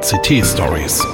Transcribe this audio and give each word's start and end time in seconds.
CT 0.00 0.42
Stories. 0.42 1.06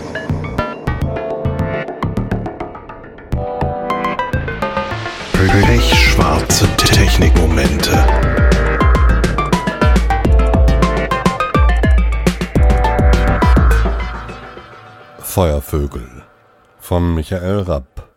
Pechschwarze 5.32 6.68
Technikmomente. 6.76 7.90
Feuervögel 15.18 16.22
von 16.78 17.14
Michael 17.14 17.62
Rapp. 17.62 18.08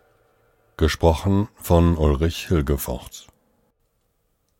Gesprochen 0.77 1.49
von 1.55 1.97
Ulrich 1.97 2.47
Hilgefort. 2.47 3.28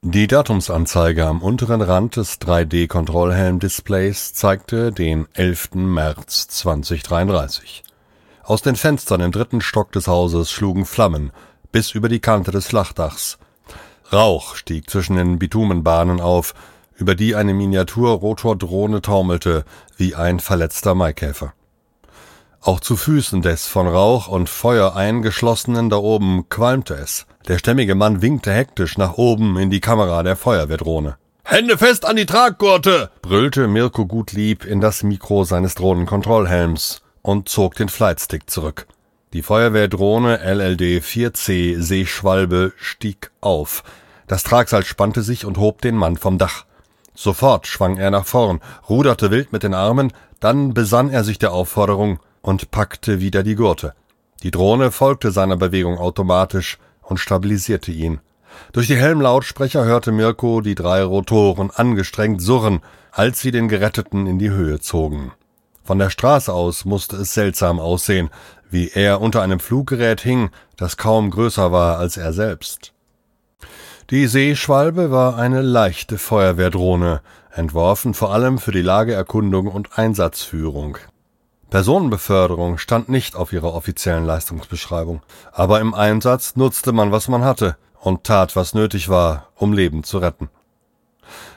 Die 0.02 0.28
Datumsanzeige 0.28 1.28
am 1.28 1.42
unteren 1.42 1.82
Rand 1.82 2.16
des 2.16 2.40
3D-Kontrollhelm-Displays 2.40 4.32
zeigte 4.32 4.94
den 4.94 5.28
11. 5.34 5.72
März 5.74 6.48
2033. 6.48 7.84
Aus 8.42 8.62
den 8.62 8.78
Fenstern 8.78 9.20
im 9.20 9.34
dritten 9.34 9.60
Stock 9.60 9.92
des 9.92 10.08
Hauses 10.08 10.52
schlugen 10.52 10.86
Flammen 10.86 11.34
bis 11.74 11.92
über 11.92 12.08
die 12.08 12.22
Kante 12.22 12.52
des 12.52 12.68
Flachdachs. 12.68 13.40
Rauch 14.14 14.56
stieg 14.56 14.90
zwischen 14.90 15.18
den 15.18 15.38
Bitumenbahnen 15.38 16.22
auf, 16.22 16.54
über 16.96 17.14
die 17.14 17.36
eine 17.36 17.54
Miniatur-Rotordrohne 17.54 19.02
taumelte 19.02 19.66
wie 19.98 20.16
ein 20.16 20.40
verletzter 20.40 20.96
Maikäfer. 20.96 21.52
Auch 22.62 22.80
zu 22.80 22.96
Füßen 22.96 23.42
des 23.42 23.68
von 23.68 23.86
Rauch 23.86 24.30
und 24.30 24.48
Feuer 24.48 24.96
eingeschlossenen 24.96 25.90
da 25.90 25.98
oben 25.98 26.48
qualmte 26.48 26.94
es. 26.94 27.26
Der 27.50 27.58
stämmige 27.58 27.96
Mann 27.96 28.22
winkte 28.22 28.54
hektisch 28.54 28.96
nach 29.00 29.18
oben 29.18 29.58
in 29.58 29.72
die 29.72 29.80
Kamera 29.80 30.22
der 30.22 30.36
Feuerwehrdrohne. 30.36 31.18
Hände 31.44 31.80
fest 31.80 32.06
an 32.06 32.16
die 32.16 32.28
Traggurte! 32.28 33.10
brüllte 33.24 33.68
Mirko 33.68 34.06
Gutlieb 34.06 34.66
in 34.66 34.82
das 34.82 35.02
Mikro 35.02 35.44
seines 35.46 35.74
Drohnenkontrollhelms 35.74 37.02
und 37.24 37.50
zog 37.50 37.74
den 37.74 37.90
Flightstick 37.90 38.52
zurück. 38.52 38.86
Die 39.34 39.42
Feuerwehrdrohne 39.42 40.38
LLD 40.44 41.04
4C 41.04 41.82
Seeschwalbe 41.82 42.72
stieg 42.78 43.32
auf. 43.42 43.84
Das 44.28 44.44
Tragseil 44.44 44.86
spannte 44.86 45.24
sich 45.24 45.44
und 45.44 45.58
hob 45.58 45.82
den 45.82 45.96
Mann 45.96 46.18
vom 46.18 46.38
Dach. 46.38 46.66
Sofort 47.16 47.66
schwang 47.66 47.98
er 47.98 48.12
nach 48.12 48.28
vorn, 48.28 48.60
ruderte 48.88 49.32
wild 49.32 49.52
mit 49.52 49.64
den 49.64 49.74
Armen, 49.74 50.14
dann 50.40 50.76
besann 50.76 51.10
er 51.10 51.24
sich 51.24 51.40
der 51.40 51.52
Aufforderung 51.52 52.20
und 52.44 52.70
packte 52.70 53.20
wieder 53.20 53.42
die 53.42 53.56
Gurte. 53.56 53.96
Die 54.44 54.52
Drohne 54.52 54.92
folgte 54.92 55.32
seiner 55.32 55.58
Bewegung 55.58 55.98
automatisch 55.98 56.78
und 57.10 57.20
stabilisierte 57.20 57.92
ihn. 57.92 58.20
Durch 58.72 58.88
die 58.88 58.96
Helmlautsprecher 58.96 59.86
hörte 59.86 60.12
Mirko 60.12 60.62
die 60.62 60.76
drei 60.76 61.04
Rotoren 61.04 61.72
angestrengt 61.72 62.42
surren, 62.42 62.82
als 63.12 63.42
sie 63.42 63.52
den 63.52 63.68
Geretteten 63.68 64.28
in 64.28 64.40
die 64.40 64.52
Höhe 64.52 64.80
zogen. 64.80 65.32
Von 65.84 66.00
der 66.00 66.10
Straße 66.10 66.54
aus 66.54 66.86
musste 66.86 67.18
es 67.18 67.34
seltsam 67.34 67.80
aussehen, 67.80 68.30
wie 68.70 68.90
er 68.90 69.22
unter 69.22 69.42
einem 69.42 69.60
Fluggerät 69.60 70.22
hing, 70.22 70.52
das 70.78 70.98
kaum 70.98 71.32
größer 71.32 71.72
war 71.72 71.98
als 71.98 72.18
er 72.18 72.34
selbst. 72.34 72.94
Die 74.12 74.28
Seeschwalbe 74.28 75.12
war 75.12 75.38
eine 75.38 75.62
leichte 75.62 76.18
Feuerwehrdrohne, 76.18 77.22
entworfen 77.52 78.14
vor 78.14 78.34
allem 78.34 78.60
für 78.60 78.72
die 78.72 78.82
Lageerkundung 78.82 79.68
und 79.68 79.98
Einsatzführung. 79.98 80.98
Personenbeförderung 81.70 82.80
stand 82.80 83.10
nicht 83.10 83.36
auf 83.36 83.54
ihrer 83.54 83.74
offiziellen 83.74 84.26
Leistungsbeschreibung, 84.26 85.22
aber 85.52 85.80
im 85.80 85.94
Einsatz 85.94 86.56
nutzte 86.56 86.92
man, 86.92 87.12
was 87.12 87.28
man 87.28 87.44
hatte 87.44 87.78
und 88.00 88.24
tat, 88.24 88.56
was 88.56 88.74
nötig 88.74 89.10
war, 89.10 89.50
um 89.56 89.74
Leben 89.74 90.04
zu 90.04 90.18
retten. 90.18 90.50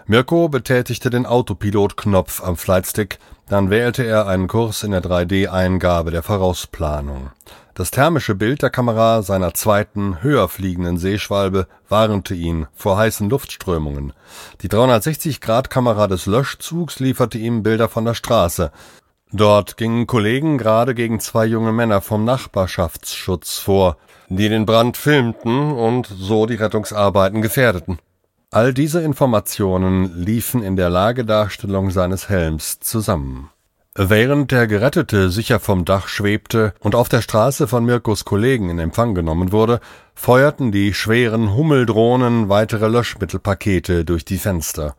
Mirko 0.06 0.48
betätigte 0.48 1.08
den 1.08 1.24
Autopilot-Knopf 1.24 2.42
am 2.42 2.56
Flightstick, 2.56 3.18
dann 3.48 3.70
wählte 3.70 4.02
er 4.04 4.26
einen 4.26 4.48
Kurs 4.48 4.82
in 4.82 4.90
der 4.90 5.02
3D-Eingabe 5.02 6.10
der 6.10 6.22
Vorausplanung. 6.22 7.30
Das 7.74 7.90
thermische 7.90 8.34
Bild 8.34 8.60
der 8.60 8.68
Kamera 8.68 9.22
seiner 9.22 9.54
zweiten, 9.54 10.22
höher 10.22 10.48
fliegenden 10.48 10.98
Seeschwalbe 10.98 11.66
warnte 11.88 12.34
ihn 12.34 12.66
vor 12.74 12.98
heißen 12.98 13.30
Luftströmungen. 13.30 14.12
Die 14.60 14.68
360-Grad-Kamera 14.68 16.06
des 16.06 16.26
Löschzugs 16.26 17.00
lieferte 17.00 17.38
ihm 17.38 17.62
Bilder 17.62 17.88
von 17.88 18.04
der 18.04 18.14
Straße, 18.14 18.72
Dort 19.34 19.78
gingen 19.78 20.06
Kollegen 20.06 20.58
gerade 20.58 20.94
gegen 20.94 21.18
zwei 21.18 21.46
junge 21.46 21.72
Männer 21.72 22.02
vom 22.02 22.24
Nachbarschaftsschutz 22.24 23.58
vor, 23.58 23.96
die 24.28 24.50
den 24.50 24.66
Brand 24.66 24.98
filmten 24.98 25.72
und 25.72 26.06
so 26.06 26.44
die 26.44 26.56
Rettungsarbeiten 26.56 27.40
gefährdeten. 27.40 27.98
All 28.50 28.74
diese 28.74 29.00
Informationen 29.00 30.22
liefen 30.22 30.62
in 30.62 30.76
der 30.76 30.90
Lagedarstellung 30.90 31.90
seines 31.90 32.28
Helms 32.28 32.80
zusammen. 32.80 33.48
Während 33.94 34.50
der 34.50 34.66
Gerettete 34.66 35.30
sicher 35.30 35.60
vom 35.60 35.86
Dach 35.86 36.08
schwebte 36.08 36.74
und 36.80 36.94
auf 36.94 37.08
der 37.08 37.22
Straße 37.22 37.66
von 37.66 37.86
Mirkos 37.86 38.26
Kollegen 38.26 38.68
in 38.68 38.78
Empfang 38.78 39.14
genommen 39.14 39.52
wurde, 39.52 39.80
feuerten 40.14 40.72
die 40.72 40.92
schweren 40.92 41.54
Hummeldrohnen 41.54 42.50
weitere 42.50 42.88
Löschmittelpakete 42.88 44.04
durch 44.04 44.26
die 44.26 44.38
Fenster. 44.38 44.94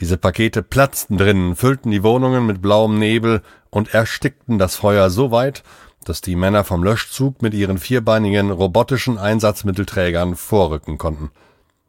Diese 0.00 0.16
Pakete 0.16 0.62
platzten 0.62 1.16
drinnen, 1.18 1.56
füllten 1.56 1.90
die 1.90 2.02
Wohnungen 2.02 2.46
mit 2.46 2.62
blauem 2.62 2.98
Nebel 2.98 3.42
und 3.70 3.94
erstickten 3.94 4.58
das 4.58 4.76
Feuer 4.76 5.10
so 5.10 5.30
weit, 5.30 5.62
dass 6.04 6.20
die 6.20 6.36
Männer 6.36 6.64
vom 6.64 6.84
Löschzug 6.84 7.42
mit 7.42 7.52
ihren 7.52 7.78
vierbeinigen 7.78 8.50
robotischen 8.50 9.18
Einsatzmittelträgern 9.18 10.36
vorrücken 10.36 10.98
konnten. 10.98 11.30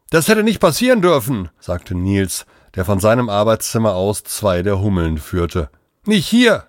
Das 0.09 0.27
hätte 0.27 0.43
nicht 0.43 0.59
passieren 0.59 1.01
dürfen, 1.01 1.49
sagte 1.59 1.95
Nils, 1.95 2.45
der 2.75 2.83
von 2.83 2.99
seinem 2.99 3.29
Arbeitszimmer 3.29 3.93
aus 3.93 4.23
zwei 4.23 4.63
der 4.63 4.79
Hummeln 4.79 5.19
führte. 5.19 5.69
Nicht 6.05 6.27
hier! 6.27 6.65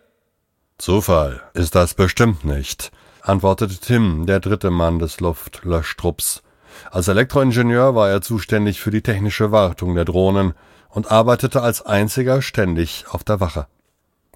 Zufall 0.77 1.43
ist 1.55 1.75
das 1.75 1.95
bestimmt 1.95 2.45
nicht, 2.45 2.91
antwortete 3.23 3.79
Tim, 3.79 4.27
der 4.27 4.41
dritte 4.41 4.71
Mann 4.71 4.99
des 4.99 5.21
Luftlöschtrupps. 5.21 6.43
Als 6.91 7.09
Elektroingenieur 7.09 7.95
war 7.95 8.11
er 8.11 8.23
zuständig 8.23 8.81
für 8.81 8.91
die 8.91 9.03
technische 9.03 9.53
Wartung 9.53 9.95
der 9.95 10.05
Drohnen 10.05 10.55
und 10.91 11.11
arbeitete 11.11 11.63
als 11.63 11.83
einziger 11.83 12.43
ständig 12.43 13.07
auf 13.11 13.25
der 13.25 13.41
Wache. 13.41 13.67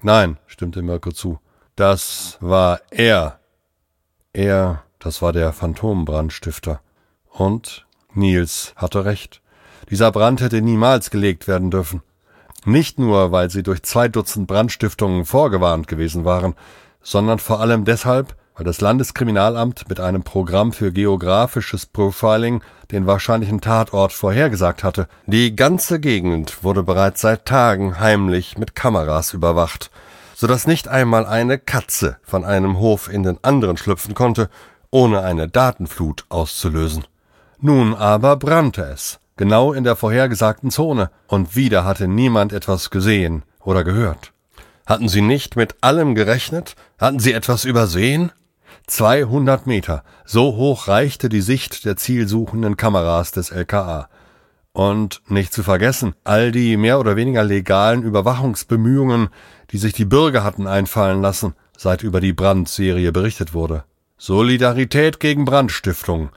Nein, 0.01 0.37
stimmte 0.47 0.81
Mirko 0.81 1.11
zu. 1.11 1.39
Das 1.75 2.37
war 2.39 2.79
er. 2.89 3.39
Er, 4.33 4.83
das 4.99 5.21
war 5.21 5.33
der 5.33 5.51
Phantombrandstifter. 5.53 6.79
Und 7.29 7.85
Nils 8.13 8.73
hatte 8.75 9.05
recht. 9.05 9.41
Dieser 9.89 10.11
Brand 10.11 10.41
hätte 10.41 10.61
niemals 10.61 11.09
gelegt 11.11 11.47
werden 11.47 11.69
dürfen. 11.69 12.01
Nicht 12.65 12.97
nur, 12.97 13.31
weil 13.31 13.49
sie 13.51 13.61
durch 13.61 13.83
zwei 13.83 14.07
Dutzend 14.07 14.47
Brandstiftungen 14.47 15.25
vorgewarnt 15.25 15.87
gewesen 15.87 16.25
waren, 16.25 16.55
sondern 17.01 17.37
vor 17.37 17.59
allem 17.59 17.85
deshalb, 17.85 18.35
weil 18.55 18.65
das 18.65 18.81
Landeskriminalamt 18.81 19.89
mit 19.89 19.99
einem 19.99 20.23
Programm 20.23 20.71
für 20.71 20.91
geografisches 20.91 21.85
Profiling 21.85 22.61
den 22.91 23.05
wahrscheinlichen 23.05 23.61
Tatort 23.61 24.13
vorhergesagt 24.13 24.83
hatte. 24.83 25.07
Die 25.25 25.55
ganze 25.55 25.99
Gegend 25.99 26.63
wurde 26.63 26.83
bereits 26.83 27.21
seit 27.21 27.45
Tagen 27.45 27.99
heimlich 27.99 28.57
mit 28.57 28.75
Kameras 28.75 29.33
überwacht, 29.33 29.91
so 30.35 30.47
dass 30.47 30.67
nicht 30.67 30.87
einmal 30.87 31.25
eine 31.25 31.57
Katze 31.57 32.17
von 32.23 32.45
einem 32.45 32.79
Hof 32.79 33.09
in 33.11 33.23
den 33.23 33.37
anderen 33.43 33.77
schlüpfen 33.77 34.15
konnte, 34.15 34.49
ohne 34.89 35.21
eine 35.21 35.47
Datenflut 35.49 36.25
auszulösen. 36.29 37.05
Nun 37.59 37.93
aber 37.93 38.37
brannte 38.37 38.83
es, 38.83 39.19
genau 39.35 39.73
in 39.73 39.83
der 39.83 39.95
vorhergesagten 39.95 40.71
Zone, 40.71 41.09
und 41.27 41.55
wieder 41.55 41.83
hatte 41.83 42.07
niemand 42.07 42.53
etwas 42.53 42.89
gesehen 42.89 43.43
oder 43.63 43.83
gehört. 43.83 44.31
Hatten 44.85 45.09
sie 45.09 45.21
nicht 45.21 45.55
mit 45.55 45.75
allem 45.81 46.13
gerechnet? 46.15 46.75
Hatten 46.99 47.19
sie 47.19 47.33
etwas 47.33 47.65
übersehen? 47.65 48.31
200 48.87 49.67
Meter. 49.67 50.03
So 50.25 50.55
hoch 50.55 50.87
reichte 50.87 51.29
die 51.29 51.41
Sicht 51.41 51.85
der 51.85 51.97
zielsuchenden 51.97 52.77
Kameras 52.77 53.31
des 53.31 53.49
LKA. 53.49 54.09
Und 54.73 55.21
nicht 55.27 55.53
zu 55.53 55.63
vergessen, 55.63 56.15
all 56.23 56.51
die 56.51 56.75
mehr 56.77 56.99
oder 56.99 57.15
weniger 57.15 57.43
legalen 57.43 58.03
Überwachungsbemühungen, 58.03 59.29
die 59.71 59.77
sich 59.77 59.93
die 59.93 60.05
Bürger 60.05 60.43
hatten 60.43 60.67
einfallen 60.67 61.21
lassen, 61.21 61.55
seit 61.77 62.03
über 62.03 62.19
die 62.19 62.33
Brandserie 62.33 63.11
berichtet 63.11 63.53
wurde. 63.53 63.85
Solidarität 64.17 65.19
gegen 65.19 65.45
Brandstiftung. 65.45 66.29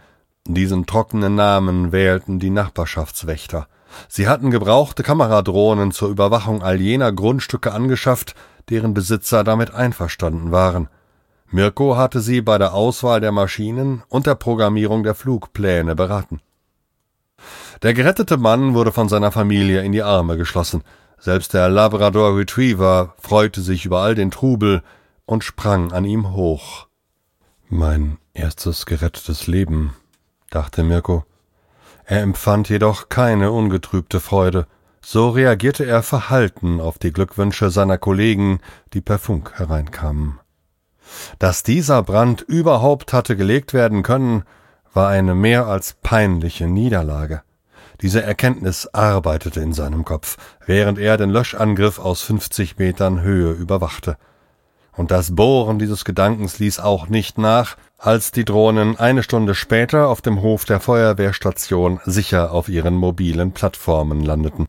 Diesen 0.47 0.87
trockenen 0.87 1.35
Namen 1.35 1.93
wählten 1.93 2.39
die 2.39 2.51
Nachbarschaftswächter. 2.51 3.69
Sie 4.09 4.29
hatten 4.29 4.51
gebrauchte 4.51 5.03
Kameradrohnen 5.03 5.93
zur 5.93 6.09
Überwachung 6.09 6.62
all 6.62 6.81
jener 6.81 7.12
Grundstücke 7.12 7.73
angeschafft, 7.73 8.35
deren 8.69 8.94
Besitzer 8.94 9.44
damit 9.44 9.75
einverstanden 9.75 10.53
waren. 10.53 10.89
Mirko 11.50 11.97
hatte 11.97 12.21
sie 12.21 12.43
bei 12.43 12.59
der 12.59 12.75
Auswahl 12.75 13.21
der 13.21 13.33
Maschinen 13.33 14.03
und 14.09 14.27
der 14.27 14.35
Programmierung 14.35 15.03
der 15.03 15.15
Flugpläne 15.15 15.95
beraten. 15.95 16.41
Der 17.83 17.95
gerettete 17.95 18.37
Mann 18.37 18.75
wurde 18.75 18.93
von 18.93 19.09
seiner 19.09 19.33
Familie 19.33 19.83
in 19.83 19.93
die 19.93 20.03
Arme 20.03 20.37
geschlossen. 20.37 20.83
Selbst 21.19 21.55
der 21.55 21.69
Labrador 21.69 22.37
Retriever 22.37 23.15
freute 23.19 23.62
sich 23.62 23.87
über 23.87 24.00
all 24.00 24.15
den 24.15 24.31
Trubel 24.31 24.83
und 25.25 25.43
sprang 25.43 25.93
an 25.93 26.05
ihm 26.05 26.33
hoch. 26.33 26.87
Mein 27.69 28.19
erstes 28.35 28.85
gerettetes 28.85 29.47
Leben, 29.47 29.94
dachte 30.51 30.83
Mirko. 30.83 31.25
Er 32.05 32.23
empfand 32.23 32.69
jedoch 32.69 33.09
keine 33.09 33.53
ungetrübte 33.53 34.21
Freude, 34.21 34.67
So 35.01 35.31
reagierte 35.31 35.87
er 35.87 36.03
verhalten 36.03 36.81
auf 36.81 36.99
die 36.99 37.12
Glückwünsche 37.12 37.71
seiner 37.71 37.97
Kollegen, 37.97 38.61
die 38.93 39.01
per 39.01 39.19
Funk 39.19 39.53
hereinkamen. 39.55 40.41
Dass 41.38 41.62
dieser 41.62 42.02
Brand 42.02 42.43
überhaupt 42.43 43.12
hatte 43.12 43.37
gelegt 43.37 43.75
werden 43.75 44.02
können, 44.02 44.44
war 44.93 45.08
eine 45.08 45.34
mehr 45.34 45.66
als 45.66 45.96
peinliche 46.02 46.66
Niederlage. 46.66 47.43
Diese 48.00 48.22
Erkenntnis 48.22 48.87
arbeitete 48.93 49.60
in 49.60 49.72
seinem 49.72 50.05
Kopf, 50.05 50.37
während 50.66 50.99
er 50.99 51.16
den 51.16 51.31
Löschangriff 51.31 51.99
aus 51.99 52.22
50 52.22 52.78
Metern 52.78 53.22
Höhe 53.22 53.52
überwachte. 53.52 54.16
Und 54.96 55.10
das 55.10 55.34
Bohren 55.34 55.78
dieses 55.78 56.05
Gedankens 56.05 56.58
ließ 56.58 56.81
auch 56.81 57.08
nicht 57.08 57.38
nach, 57.38 57.76
als 57.99 58.32
die 58.32 58.44
Drohnen 58.44 58.96
eine 58.96 59.22
Stunde 59.22 59.55
später 59.55 60.08
auf 60.08 60.22
dem 60.22 60.43
Hof 60.43 60.64
der 60.64 60.81
Feuerwehrstation 60.81 62.00
sicher 62.05 62.52
auf 62.52 62.69
ihren 62.69 62.94
mobilen 62.94 63.52
Plattformen 63.52 64.25
landeten. 64.25 64.66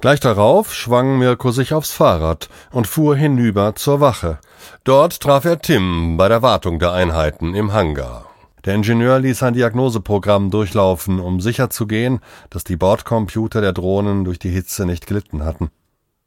Gleich 0.00 0.20
darauf 0.20 0.72
schwang 0.74 1.18
Mirko 1.18 1.50
sich 1.50 1.74
aufs 1.74 1.92
Fahrrad 1.92 2.48
und 2.72 2.86
fuhr 2.86 3.16
hinüber 3.16 3.74
zur 3.74 4.00
Wache. 4.00 4.38
Dort 4.82 5.20
traf 5.20 5.44
er 5.44 5.60
Tim 5.60 6.16
bei 6.16 6.28
der 6.28 6.40
Wartung 6.40 6.78
der 6.78 6.92
Einheiten 6.92 7.54
im 7.54 7.74
Hangar. 7.74 8.24
Der 8.64 8.76
Ingenieur 8.76 9.18
ließ 9.18 9.42
ein 9.42 9.52
Diagnoseprogramm 9.52 10.50
durchlaufen, 10.50 11.20
um 11.20 11.40
sicherzugehen, 11.40 12.20
dass 12.48 12.64
die 12.64 12.76
Bordcomputer 12.76 13.60
der 13.60 13.74
Drohnen 13.74 14.24
durch 14.24 14.38
die 14.38 14.48
Hitze 14.48 14.86
nicht 14.86 15.06
gelitten 15.06 15.44
hatten. 15.44 15.70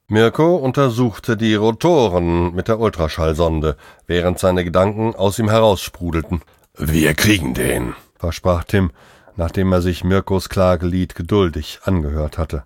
Mirko 0.08 0.56
untersuchte 0.56 1.36
die 1.36 1.56
Rotoren 1.56 2.54
mit 2.54 2.68
der 2.68 2.80
Ultraschallsonde, 2.80 3.76
während 4.06 4.38
seine 4.38 4.64
Gedanken 4.64 5.16
aus 5.16 5.40
ihm 5.40 5.50
heraussprudelten. 5.50 6.42
Wir 6.78 7.16
kriegen 7.16 7.56
den, 7.56 7.96
versprach 8.20 8.66
Tim, 8.66 8.92
nachdem 9.36 9.72
er 9.72 9.82
sich 9.82 10.04
Mirkos 10.04 10.50
Klagelied 10.50 11.16
geduldig 11.16 11.80
angehört 11.86 12.38
hatte. 12.38 12.66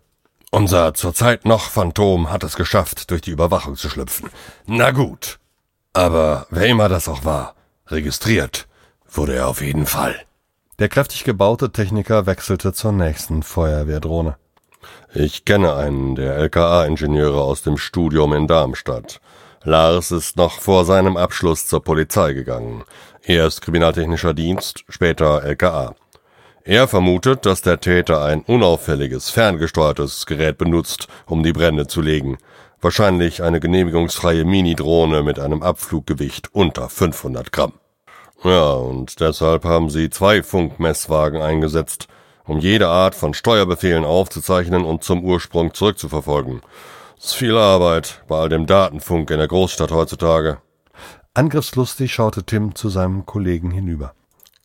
Unser 0.51 0.93
zurzeit 0.93 1.45
noch 1.45 1.69
Phantom 1.69 2.31
hat 2.31 2.43
es 2.43 2.55
geschafft, 2.55 3.11
durch 3.11 3.21
die 3.21 3.31
Überwachung 3.31 3.75
zu 3.75 3.89
schlüpfen. 3.89 4.29
Na 4.65 4.91
gut. 4.91 5.39
Aber 5.93 6.47
wer 6.49 6.67
immer 6.67 6.89
das 6.89 7.09
auch 7.09 7.25
war, 7.25 7.55
registriert 7.87 8.67
wurde 9.09 9.35
er 9.35 9.47
auf 9.47 9.61
jeden 9.61 9.85
Fall. 9.85 10.15
Der 10.79 10.89
kräftig 10.89 11.23
gebaute 11.23 11.71
Techniker 11.71 12.25
wechselte 12.25 12.73
zur 12.73 12.91
nächsten 12.91 13.43
Feuerwehrdrohne. 13.43 14.37
Ich 15.13 15.45
kenne 15.45 15.73
einen 15.75 16.15
der 16.15 16.35
LKA-Ingenieure 16.35 17.41
aus 17.41 17.63
dem 17.63 17.77
Studium 17.77 18.33
in 18.33 18.47
Darmstadt. 18.47 19.19
Lars 19.63 20.11
ist 20.11 20.37
noch 20.37 20.59
vor 20.59 20.85
seinem 20.85 21.17
Abschluss 21.17 21.67
zur 21.67 21.83
Polizei 21.83 22.33
gegangen. 22.33 22.83
Erst 23.23 23.61
Kriminaltechnischer 23.61 24.33
Dienst, 24.33 24.83
später 24.87 25.43
LKA. 25.43 25.95
Er 26.67 26.89
vermutet, 26.89 27.45
dass 27.45 27.61
der 27.61 27.79
Täter 27.79 28.25
ein 28.25 28.41
unauffälliges, 28.41 29.29
ferngesteuertes 29.29 30.25
Gerät 30.25 30.57
benutzt, 30.57 31.07
um 31.25 31.41
die 31.41 31.53
Brände 31.53 31.87
zu 31.87 32.01
legen. 32.01 32.39
Wahrscheinlich 32.81 33.41
eine 33.41 33.61
genehmigungsfreie 33.61 34.43
Mini-Drohne 34.43 35.23
mit 35.23 35.39
einem 35.39 35.63
Abfluggewicht 35.63 36.53
unter 36.53 36.89
500 36.89 37.53
Gramm. 37.53 37.71
Ja, 38.43 38.73
und 38.73 39.21
deshalb 39.21 39.63
haben 39.63 39.89
sie 39.89 40.09
zwei 40.09 40.43
Funkmesswagen 40.43 41.41
eingesetzt, 41.41 42.09
um 42.43 42.59
jede 42.59 42.89
Art 42.89 43.15
von 43.15 43.33
Steuerbefehlen 43.33 44.03
aufzuzeichnen 44.03 44.83
und 44.83 45.05
zum 45.05 45.23
Ursprung 45.23 45.73
zurückzuverfolgen. 45.73 46.59
Ist 47.17 47.35
viel 47.35 47.57
Arbeit 47.57 48.25
bei 48.27 48.39
all 48.39 48.49
dem 48.49 48.65
Datenfunk 48.65 49.31
in 49.31 49.37
der 49.37 49.47
Großstadt 49.47 49.91
heutzutage. 49.91 50.57
Angriffslustig 51.33 52.13
schaute 52.13 52.43
Tim 52.43 52.75
zu 52.75 52.89
seinem 52.89 53.25
Kollegen 53.25 53.71
hinüber. 53.71 54.11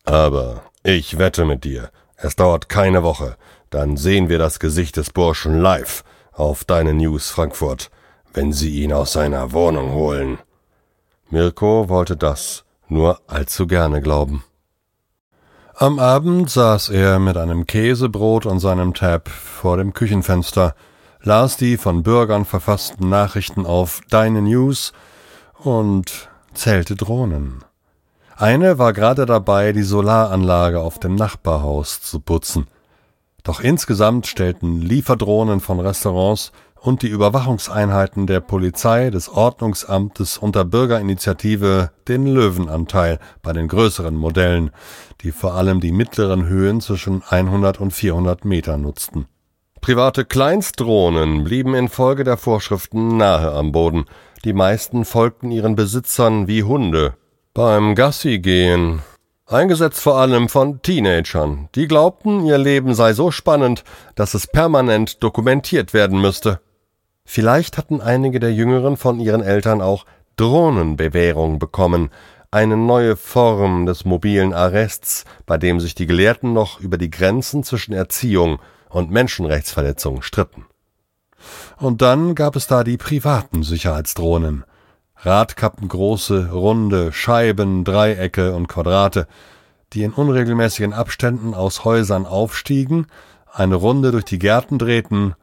Aber 0.03 0.63
ich 0.83 1.17
wette 1.17 1.45
mit 1.45 1.63
dir, 1.63 1.89
es 2.15 2.35
dauert 2.35 2.69
keine 2.69 3.03
Woche, 3.03 3.37
dann 3.69 3.97
sehen 3.97 4.29
wir 4.29 4.37
das 4.37 4.59
Gesicht 4.59 4.97
des 4.97 5.09
Burschen 5.09 5.59
live 5.59 6.03
auf 6.31 6.63
deine 6.63 6.93
News 6.93 7.29
Frankfurt, 7.29 7.89
wenn 8.33 8.53
sie 8.53 8.81
ihn 8.81 8.93
aus 8.93 9.13
seiner 9.13 9.51
Wohnung 9.51 9.93
holen. 9.93 10.37
Mirko 11.29 11.89
wollte 11.89 12.17
das 12.17 12.65
nur 12.87 13.21
allzu 13.27 13.65
gerne 13.67 14.01
glauben. 14.01 14.43
Am 15.75 15.97
Abend 15.97 16.49
saß 16.51 16.89
er 16.89 17.17
mit 17.17 17.35
einem 17.35 17.65
Käsebrot 17.65 18.45
und 18.45 18.59
seinem 18.59 18.93
Tab 18.93 19.27
vor 19.27 19.77
dem 19.77 19.93
Küchenfenster, 19.93 20.75
las 21.21 21.57
die 21.57 21.77
von 21.77 22.03
Bürgern 22.03 22.45
verfassten 22.45 23.09
Nachrichten 23.09 23.65
auf 23.65 24.01
Deine 24.09 24.41
News 24.43 24.93
und 25.63 26.29
zählte 26.53 26.95
Drohnen. 26.95 27.63
Eine 28.35 28.79
war 28.79 28.93
gerade 28.93 29.25
dabei, 29.25 29.73
die 29.73 29.83
Solaranlage 29.83 30.79
auf 30.79 30.99
dem 30.99 31.15
Nachbarhaus 31.15 32.01
zu 32.01 32.19
putzen. 32.19 32.67
Doch 33.43 33.59
insgesamt 33.59 34.27
stellten 34.27 34.81
Lieferdrohnen 34.81 35.59
von 35.59 35.79
Restaurants 35.79 36.51
und 36.83 37.01
die 37.01 37.07
Überwachungseinheiten 37.07 38.27
der 38.27 38.41
Polizei, 38.41 39.09
des 39.09 39.29
Ordnungsamtes 39.29 40.37
und 40.37 40.55
der 40.55 40.65
Bürgerinitiative 40.65 41.91
den 42.07 42.27
Löwenanteil 42.27 43.19
bei 43.41 43.53
den 43.53 43.67
größeren 43.67 44.15
Modellen, 44.15 44.71
die 45.21 45.31
vor 45.31 45.53
allem 45.53 45.79
die 45.79 45.93
mittleren 45.93 46.45
Höhen 46.45 46.81
zwischen 46.81 47.23
100 47.27 47.79
und 47.79 47.91
400 47.91 48.43
Meter 48.43 48.77
nutzten. 48.77 49.27
Private 49.79 50.25
Kleinstdrohnen 50.25 51.43
blieben 51.43 51.75
infolge 51.75 52.23
der 52.23 52.37
Vorschriften 52.37 53.17
nahe 53.17 53.51
am 53.51 53.71
Boden. 53.71 54.05
Die 54.43 54.53
meisten 54.53 55.05
folgten 55.05 55.51
ihren 55.51 55.75
Besitzern 55.75 56.47
wie 56.47 56.63
Hunde. 56.63 57.15
Beim 57.55 57.93
Gassi 57.93 58.39
gehen 58.39 59.03
eingesetzt 59.45 59.99
vor 59.99 60.17
allem 60.17 60.49
von 60.49 60.81
Teenagern, 60.81 61.69
die 61.75 61.87
glaubten, 61.87 62.43
ihr 62.47 62.57
Leben 62.57 62.95
sei 62.95 63.13
so 63.13 63.29
spannend, 63.29 63.83
dass 64.15 64.33
es 64.33 64.47
permanent 64.47 65.21
dokumentiert 65.21 65.93
werden 65.93 66.19
müsste. 66.19 66.61
Vielleicht 67.25 67.77
hatten 67.77 68.01
einige 68.01 68.39
der 68.39 68.51
Jüngeren 68.51 68.97
von 68.97 69.19
ihren 69.19 69.43
Eltern 69.43 69.83
auch 69.83 70.07
Drohnenbewährung 70.35 71.59
bekommen, 71.59 72.09
eine 72.49 72.75
neue 72.75 73.15
Form 73.15 73.85
des 73.85 74.03
mobilen 74.03 74.51
Arrests, 74.51 75.23
bei 75.45 75.59
dem 75.59 75.79
sich 75.79 75.93
die 75.93 76.07
Gelehrten 76.07 76.53
noch 76.53 76.79
über 76.79 76.97
die 76.97 77.11
Grenzen 77.11 77.63
zwischen 77.63 77.93
Erziehung 77.93 78.57
und 78.89 79.11
Menschenrechtsverletzung 79.11 80.23
stritten. 80.23 80.65
Und 81.77 82.01
dann 82.01 82.33
gab 82.33 82.55
es 82.55 82.65
da 82.65 82.83
die 82.83 82.97
privaten 82.97 83.61
Sicherheitsdrohnen. 83.61 84.65
Radkappengroße, 85.25 86.51
runde 86.51 87.13
Scheiben, 87.13 87.85
Dreiecke 87.85 88.53
und 88.53 88.67
Quadrate, 88.67 89.27
die 89.93 90.03
in 90.03 90.11
unregelmäßigen 90.11 90.93
Abständen 90.93 91.53
aus 91.53 91.85
Häusern 91.85 92.25
aufstiegen, 92.25 93.07
eine 93.51 93.75
Runde 93.75 94.11
durch 94.11 94.25
die 94.25 94.39
Gärten 94.39 94.79
drehten 94.79 95.35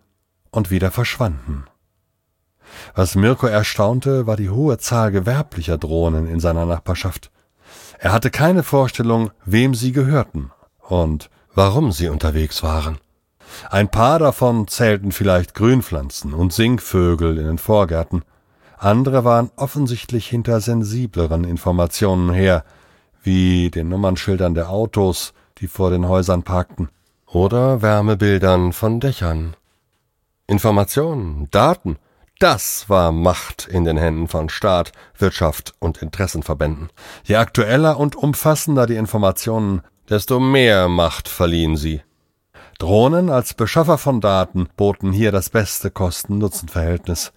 und 0.51 0.71
wieder 0.71 0.91
verschwanden. 0.91 1.65
Was 2.95 3.15
Mirko 3.15 3.47
erstaunte, 3.47 4.27
war 4.27 4.37
die 4.37 4.51
hohe 4.51 4.79
Zahl 4.79 5.13
gewerblicher 5.13 5.79
Drohnen 5.79 6.27
in 6.27 6.41
seiner 6.41 6.67
Nachbarschaft. 6.67 7.31
Er 7.99 8.13
hatte 8.13 8.31
keine 8.31 8.63
Vorstellung, 8.63 9.31
wem 9.45 9.75
sie 9.75 9.93
gehörten 9.93 10.51
und 10.81 11.31
warum 11.55 11.93
sie 11.93 12.09
unterwegs 12.09 12.63
waren. 12.63 12.99
Ein 13.71 13.91
paar 13.91 14.19
davon 14.19 14.69
zählten 14.69 15.13
vielleicht 15.13 15.55
Grünpflanzen 15.55 16.35
und 16.35 16.53
Singvögel 16.53 17.39
in 17.39 17.47
den 17.47 17.59
Vorgärten, 17.59 18.23
andere 18.83 19.25
waren 19.25 19.51
offensichtlich 19.57 20.27
hinter 20.27 20.61
sensibleren 20.61 21.45
Informationen 21.45 22.33
her, 22.33 22.65
wie 23.23 23.71
den 23.71 23.89
Nummernschildern 23.89 24.55
der 24.55 24.71
Autos, 24.71 25.35
die 25.59 25.69
vor 25.69 25.91
den 25.91 26.09
Häusern 26.09 26.43
parkten, 26.43 26.89
oder 27.27 27.83
Wärmebildern 27.83 28.73
von 28.73 28.99
Dächern. 28.99 29.55
Informationen, 30.47 31.49
Daten, 31.51 31.99
das 32.39 32.89
war 32.89 33.13
Macht 33.13 33.69
in 33.69 33.85
den 33.85 33.99
Händen 33.99 34.27
von 34.27 34.49
Staat, 34.49 34.93
Wirtschaft 35.17 35.75
und 35.79 36.01
Interessenverbänden. 36.01 36.89
Je 37.25 37.37
aktueller 37.37 37.99
und 37.99 38.17
umfassender 38.17 38.87
die 38.87 38.97
Informationen, 38.97 39.83
desto 40.09 40.41
mehr 40.41 40.89
Macht 40.89 41.29
verliehen 41.29 41.77
sie. 41.77 42.01
Drohnen 42.79 43.29
als 43.29 43.53
Beschaffer 43.53 43.99
von 43.99 44.23
Daten 44.23 44.71
boten 44.75 45.13
hier 45.13 45.33
das 45.33 45.51
beste 45.51 45.91
Kosten-Nutzen-Verhältnis. 45.91 47.33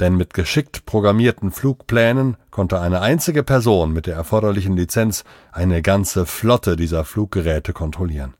Denn 0.00 0.16
mit 0.16 0.34
geschickt 0.34 0.86
programmierten 0.86 1.52
Flugplänen 1.52 2.36
konnte 2.50 2.80
eine 2.80 3.00
einzige 3.00 3.42
Person 3.42 3.92
mit 3.92 4.06
der 4.06 4.16
erforderlichen 4.16 4.76
Lizenz 4.76 5.24
eine 5.52 5.82
ganze 5.82 6.26
Flotte 6.26 6.76
dieser 6.76 7.04
Fluggeräte 7.04 7.72
kontrollieren. 7.72 8.34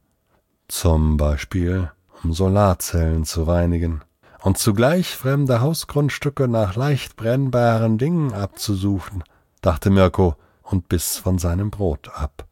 Zum 0.67 1.17
Beispiel, 1.17 1.91
um 2.23 2.33
Solarzellen 2.33 3.25
zu 3.25 3.45
reinigen 3.45 4.01
und 4.43 4.59
zugleich 4.59 5.15
fremde 5.15 5.61
Hausgrundstücke 5.61 6.49
nach 6.49 6.75
leicht 6.75 7.17
brennbaren 7.17 7.99
Dingen 7.99 8.33
abzusuchen, 8.33 9.23
dachte 9.61 9.91
Mirko 9.91 10.35
und 10.63 10.89
biss 10.89 11.17
von 11.17 11.39
seinem 11.39 11.71
Brot 11.71 12.11
ab. 12.15 12.47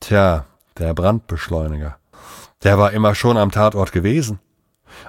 Tja, 0.00 0.46
der 0.78 0.94
Brandbeschleuniger. 0.94 1.96
Der 2.64 2.78
war 2.78 2.92
immer 2.92 3.14
schon 3.14 3.36
am 3.36 3.50
Tatort 3.50 3.92
gewesen. 3.92 4.40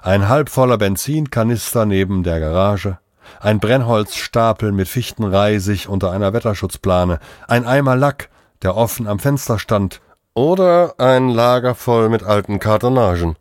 Ein 0.02 0.30
halbvoller 0.30 0.78
Benzinkanister 0.78 1.86
neben 1.86 2.24
der 2.24 2.40
Garage, 2.40 3.00
ein 3.39 3.60
Brennholzstapel 3.60 4.72
mit 4.72 4.88
Fichtenreisig 4.88 5.88
unter 5.88 6.12
einer 6.12 6.34
Wetterschutzplane, 6.34 7.20
ein 7.48 7.65
Eimer 7.65 7.96
Lack, 7.96 8.30
der 8.62 8.75
offen 8.75 9.08
am 9.08 9.20
Fenster 9.20 9.60
stand, 9.60 10.01
oder 10.34 10.96
ein 11.00 11.30
Lager 11.30 11.75
voll 11.75 12.10
mit 12.10 12.24
alten 12.24 12.60
Kartonagen. 12.60 13.36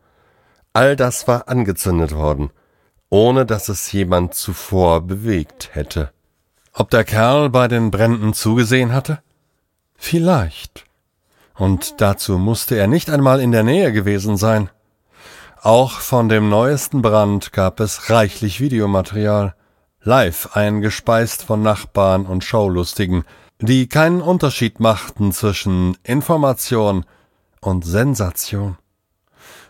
All 0.72 0.96
das 0.96 1.28
war 1.28 1.48
angezündet 1.48 2.14
worden, 2.14 2.50
ohne 3.10 3.46
dass 3.46 3.68
es 3.68 3.92
jemand 3.92 4.34
zuvor 4.34 5.02
bewegt 5.02 5.70
hätte. 5.72 6.10
Ob 6.74 6.90
der 6.90 7.04
Kerl 7.04 7.50
bei 7.50 7.68
den 7.68 7.90
Bränden 7.90 8.32
zugesehen 8.32 8.92
hatte? 8.92 9.22
Vielleicht. 9.94 10.84
Und 11.54 12.00
dazu 12.00 12.38
musste 12.38 12.76
er 12.76 12.86
nicht 12.86 13.10
einmal 13.10 13.40
in 13.40 13.52
der 13.52 13.62
Nähe 13.62 13.92
gewesen 13.92 14.36
sein. 14.36 14.70
Auch 15.60 16.00
von 16.00 16.28
dem 16.28 16.48
neuesten 16.48 17.02
Brand 17.02 17.52
gab 17.52 17.78
es 17.78 18.10
reichlich 18.10 18.60
Videomaterial, 18.60 19.54
live 20.04 20.56
eingespeist 20.56 21.44
von 21.44 21.62
Nachbarn 21.62 22.26
und 22.26 22.44
Schaulustigen, 22.44 23.24
die 23.60 23.88
keinen 23.88 24.20
Unterschied 24.20 24.80
machten 24.80 25.32
zwischen 25.32 25.96
Information 26.02 27.04
und 27.60 27.84
Sensation. 27.84 28.76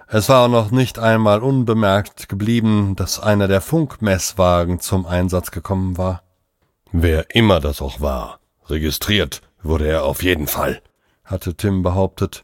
Es 0.09 0.29
war 0.29 0.49
noch 0.49 0.71
nicht 0.71 0.99
einmal 0.99 1.43
unbemerkt 1.43 2.29
geblieben, 2.29 2.97
dass 2.97 3.21
einer 3.21 3.49
der 3.49 3.61
Funkmesswagen 3.61 4.81
zum 4.81 5.07
Einsatz 5.07 5.51
gekommen 5.51 5.97
war. 5.99 6.23
Wer 6.93 7.35
immer 7.35 7.61
das 7.61 7.81
auch 7.81 8.01
war, 8.01 8.41
registriert 8.67 9.43
wurde 9.63 9.87
er 9.87 10.05
auf 10.05 10.23
jeden 10.23 10.49
Fall, 10.49 10.83
hatte 11.25 11.55
Tim 11.55 11.83
behauptet, 11.83 12.43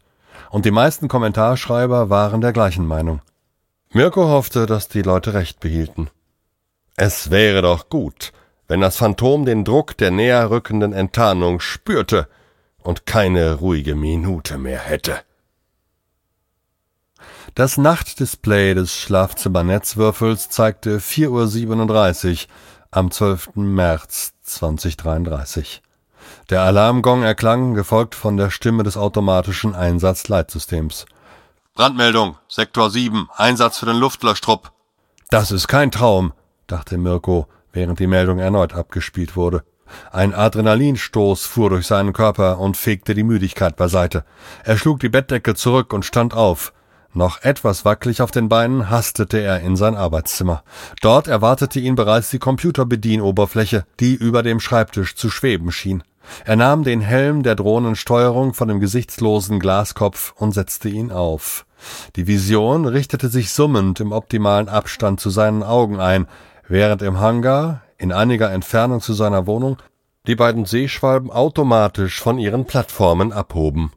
und 0.50 0.64
die 0.64 0.71
meisten 0.71 1.09
Kommentarschreiber 1.09 2.11
waren 2.11 2.40
der 2.40 2.52
gleichen 2.52 2.87
Meinung. 2.87 3.21
Mirko 3.92 4.28
hoffte, 4.28 4.66
dass 4.66 4.88
die 4.88 5.02
Leute 5.02 5.35
recht 5.35 5.61
behielten. 5.61 6.11
Es 7.00 7.31
wäre 7.31 7.62
doch 7.62 7.90
gut, 7.90 8.33
wenn 8.67 8.81
das 8.81 8.97
Phantom 8.97 9.45
den 9.45 9.64
Druck 9.64 9.97
der 9.97 10.11
näher 10.11 10.50
rückenden 10.50 10.93
Enttarnung 10.93 11.61
spürte 11.61 12.26
und 12.83 13.07
keine 13.07 13.55
ruhige 13.55 13.95
Minute 13.95 14.59
mehr 14.59 14.81
hätte. 14.81 15.21
Das 17.55 17.78
Nachtdisplay 17.78 18.75
des 18.75 18.97
Schlafzimmernetzwürfels 18.97 20.50
zeigte 20.50 20.99
4.37 20.99 22.33
Uhr 22.33 22.49
am 22.90 23.12
12. 23.12 23.50
März 23.55 24.33
2033. 24.43 25.83
Der 26.50 26.62
Alarmgong 26.62 27.23
erklang, 27.23 27.75
gefolgt 27.75 28.17
von 28.17 28.37
der 28.37 28.50
Stimme 28.50 28.83
des 28.83 28.97
automatischen 28.97 29.76
Einsatzleitsystems. 29.76 31.07
Brandmeldung, 31.75 32.38
Sektor 32.49 32.90
7, 32.90 33.28
Einsatz 33.37 33.78
für 33.78 33.87
den 33.87 33.99
Luftlöschtrupp. 33.99 34.73
Das 35.31 35.52
ist 35.52 35.69
kein 35.69 35.93
Traum, 35.93 36.33
dachte 36.68 36.98
Mirko, 36.98 37.48
während 37.72 37.98
die 37.98 38.06
Meldung 38.06 38.38
erneut 38.38 38.75
abgespielt 38.75 39.34
wurde. 39.34 39.64
Ein 40.12 40.34
Adrenalinstoß 40.34 41.46
fuhr 41.46 41.70
durch 41.70 41.87
seinen 41.87 42.12
Körper 42.12 42.58
und 42.60 42.76
fegte 42.76 43.14
die 43.14 43.22
Müdigkeit 43.22 43.75
beiseite. 43.76 44.25
Er 44.64 44.76
schlug 44.76 45.00
die 45.00 45.08
Bettdecke 45.08 45.54
zurück 45.54 45.92
und 45.92 46.04
stand 46.04 46.34
auf. 46.34 46.72
Noch 47.14 47.42
etwas 47.42 47.84
wackelig 47.87 48.20
auf 48.20 48.30
den 48.30 48.50
Beinen 48.50 48.90
hastete 48.90 49.38
er 49.38 49.60
in 49.60 49.76
sein 49.76 49.96
Arbeitszimmer. 49.96 50.62
Dort 51.00 51.26
erwartete 51.26 51.80
ihn 51.80 51.94
bereits 51.94 52.30
die 52.30 52.38
Computerbedienoberfläche, 52.38 53.87
die 53.98 54.14
über 54.14 54.42
dem 54.42 54.60
Schreibtisch 54.60 55.16
zu 55.16 55.30
schweben 55.30 55.72
schien. 55.72 56.02
Er 56.44 56.56
nahm 56.56 56.84
den 56.84 57.00
Helm 57.00 57.42
der 57.42 57.54
Drohnensteuerung 57.54 58.52
von 58.52 58.68
dem 58.68 58.80
gesichtslosen 58.80 59.58
Glaskopf 59.58 60.34
und 60.37 60.52
setzte 60.52 60.90
ihn 60.90 61.10
auf. 61.10 61.64
Die 62.16 62.26
Vision 62.26 62.87
richtete 62.87 63.28
sich 63.28 63.50
summend 63.52 64.00
im 64.00 64.12
optimalen 64.12 64.68
Abstand 64.68 65.20
zu 65.20 65.30
seinen 65.30 65.62
Augen 65.62 66.00
ein, 66.00 66.26
während 66.68 67.02
im 67.02 67.18
Hangar, 67.18 67.82
in 67.96 68.12
einiger 68.12 68.52
Entfernung 68.52 69.00
zu 69.00 69.12
seiner 69.12 69.46
Wohnung, 69.46 69.78
die 70.26 70.37
beiden 70.37 70.66
Seeschwalben 70.66 71.30
automatisch 71.30 72.20
von 72.20 72.38
ihren 72.38 72.66
Plattformen 72.66 73.32
abhoben. 73.32 73.92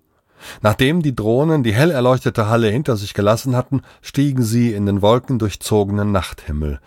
Nachdem 0.62 1.02
die 1.02 1.16
Drohnen 1.16 1.64
die 1.64 1.74
hell 1.74 1.92
erleuchtete 1.92 2.48
Halle 2.48 2.70
hinter 2.70 2.96
sich 2.96 3.14
gelassen 3.14 3.56
hatten, 3.56 3.82
stiegen 4.02 4.44
sie 4.44 4.74
in 4.74 4.86
den 4.86 5.02
wolkendurchzogenen 5.02 6.12
Nachthimmel. 6.12 6.80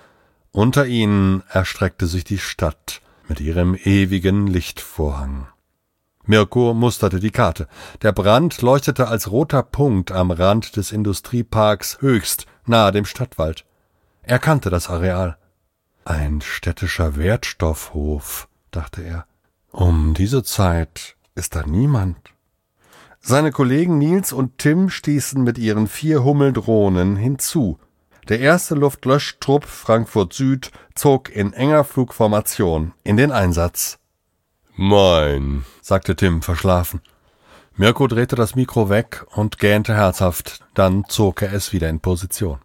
Unter 0.50 0.86
ihnen 0.86 1.42
erstreckte 1.50 2.06
sich 2.06 2.24
die 2.24 2.38
Stadt 2.38 3.00
mit 3.28 3.40
ihrem 3.40 3.74
ewigen 3.74 4.46
Lichtvorhang. 4.46 5.48
Mirko 6.26 6.72
musterte 6.72 7.20
die 7.20 7.30
Karte. 7.30 7.68
Der 8.02 8.12
Brand 8.12 8.62
leuchtete 8.62 9.08
als 9.08 9.30
roter 9.30 9.62
Punkt 9.62 10.10
am 10.10 10.30
Rand 10.30 10.76
des 10.76 10.90
Industrieparks 10.90 11.98
höchst 12.00 12.46
nahe 12.66 12.92
dem 12.92 13.04
Stadtwald. 13.04 13.64
Er 14.22 14.38
kannte 14.38 14.70
das 14.70 14.88
Areal. 14.88 15.36
Ein 16.04 16.42
städtischer 16.42 17.16
Wertstoffhof, 17.16 18.48
dachte 18.70 19.02
er. 19.02 19.26
Um 19.70 20.12
diese 20.12 20.42
Zeit 20.42 21.16
ist 21.34 21.56
da 21.56 21.64
niemand. 21.64 22.18
Seine 23.20 23.52
Kollegen 23.52 23.96
Nils 23.96 24.32
und 24.32 24.58
Tim 24.58 24.90
stießen 24.90 25.42
mit 25.42 25.56
ihren 25.56 25.88
vier 25.88 26.22
Hummeldrohnen 26.22 27.16
hinzu. 27.16 27.78
Der 28.28 28.40
erste 28.40 28.74
Luftlöschtrupp 28.74 29.64
Frankfurt 29.64 30.34
Süd 30.34 30.72
zog 30.94 31.30
in 31.30 31.54
enger 31.54 31.84
Flugformation 31.84 32.92
in 33.02 33.16
den 33.16 33.32
Einsatz. 33.32 33.98
Mein, 34.76 35.64
sagte 35.80 36.16
Tim 36.16 36.42
verschlafen. 36.42 37.00
Mirko 37.76 38.08
drehte 38.08 38.36
das 38.36 38.54
Mikro 38.54 38.90
weg 38.90 39.24
und 39.34 39.58
gähnte 39.58 39.94
herzhaft, 39.94 40.60
dann 40.74 41.04
zog 41.08 41.40
er 41.40 41.52
es 41.54 41.72
wieder 41.72 41.88
in 41.88 42.00
Position. 42.00 42.58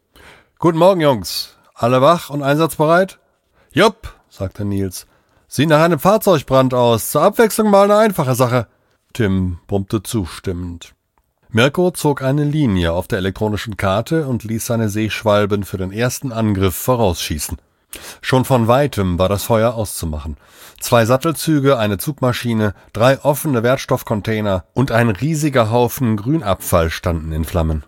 Guten 0.59 0.77
Morgen, 0.77 0.99
Jungs. 0.99 1.57
Alle 1.73 2.01
wach 2.01 2.29
und 2.29 2.43
einsatzbereit? 2.43 3.17
Jupp, 3.79 4.13
sagte 4.27 4.65
Nils. 4.65 5.07
Sieht 5.47 5.69
nach 5.69 5.79
einem 5.79 5.99
Fahrzeugbrand 5.99 6.73
aus. 6.73 7.11
Zur 7.11 7.21
Abwechslung 7.21 7.69
mal 7.69 7.85
eine 7.85 7.95
einfache 7.95 8.35
Sache. 8.35 8.67
Tim 9.13 9.59
brummte 9.67 10.03
zustimmend. 10.03 10.95
Mirko 11.47 11.91
zog 11.91 12.21
eine 12.21 12.43
Linie 12.43 12.91
auf 12.91 13.07
der 13.07 13.19
elektronischen 13.19 13.77
Karte 13.77 14.27
und 14.27 14.43
ließ 14.43 14.65
seine 14.65 14.89
Seeschwalben 14.89 15.63
für 15.63 15.77
den 15.77 15.93
ersten 15.93 16.33
Angriff 16.33 16.75
vorausschießen. 16.75 17.55
Schon 18.19 18.43
von 18.43 18.67
weitem 18.67 19.17
war 19.17 19.29
das 19.29 19.43
Feuer 19.43 19.75
auszumachen. 19.75 20.35
Zwei 20.81 21.05
Sattelzüge, 21.05 21.77
eine 21.77 21.97
Zugmaschine, 21.97 22.73
drei 22.91 23.23
offene 23.23 23.63
Wertstoffcontainer 23.63 24.65
und 24.73 24.91
ein 24.91 25.09
riesiger 25.09 25.71
Haufen 25.71 26.17
Grünabfall 26.17 26.89
standen 26.89 27.31
in 27.31 27.45
Flammen. 27.45 27.85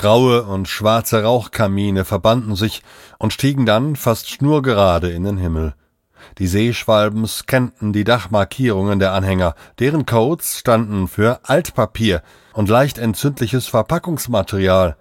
Graue 0.00 0.44
und 0.44 0.66
schwarze 0.66 1.24
Rauchkamine 1.24 2.06
verbanden 2.06 2.56
sich 2.56 2.82
und 3.18 3.34
stiegen 3.34 3.66
dann 3.66 3.96
fast 3.96 4.30
schnurgerade 4.30 5.10
in 5.10 5.24
den 5.24 5.36
Himmel. 5.36 5.74
Die 6.38 6.46
Seeschwalben 6.46 7.26
scannten 7.26 7.92
die 7.92 8.04
Dachmarkierungen 8.04 8.98
der 8.98 9.12
Anhänger, 9.12 9.54
deren 9.78 10.06
Codes 10.06 10.58
standen 10.58 11.06
für 11.06 11.40
Altpapier 11.42 12.22
und 12.54 12.70
leicht 12.70 12.96
entzündliches 12.96 13.66
Verpackungsmaterial. 13.66 14.96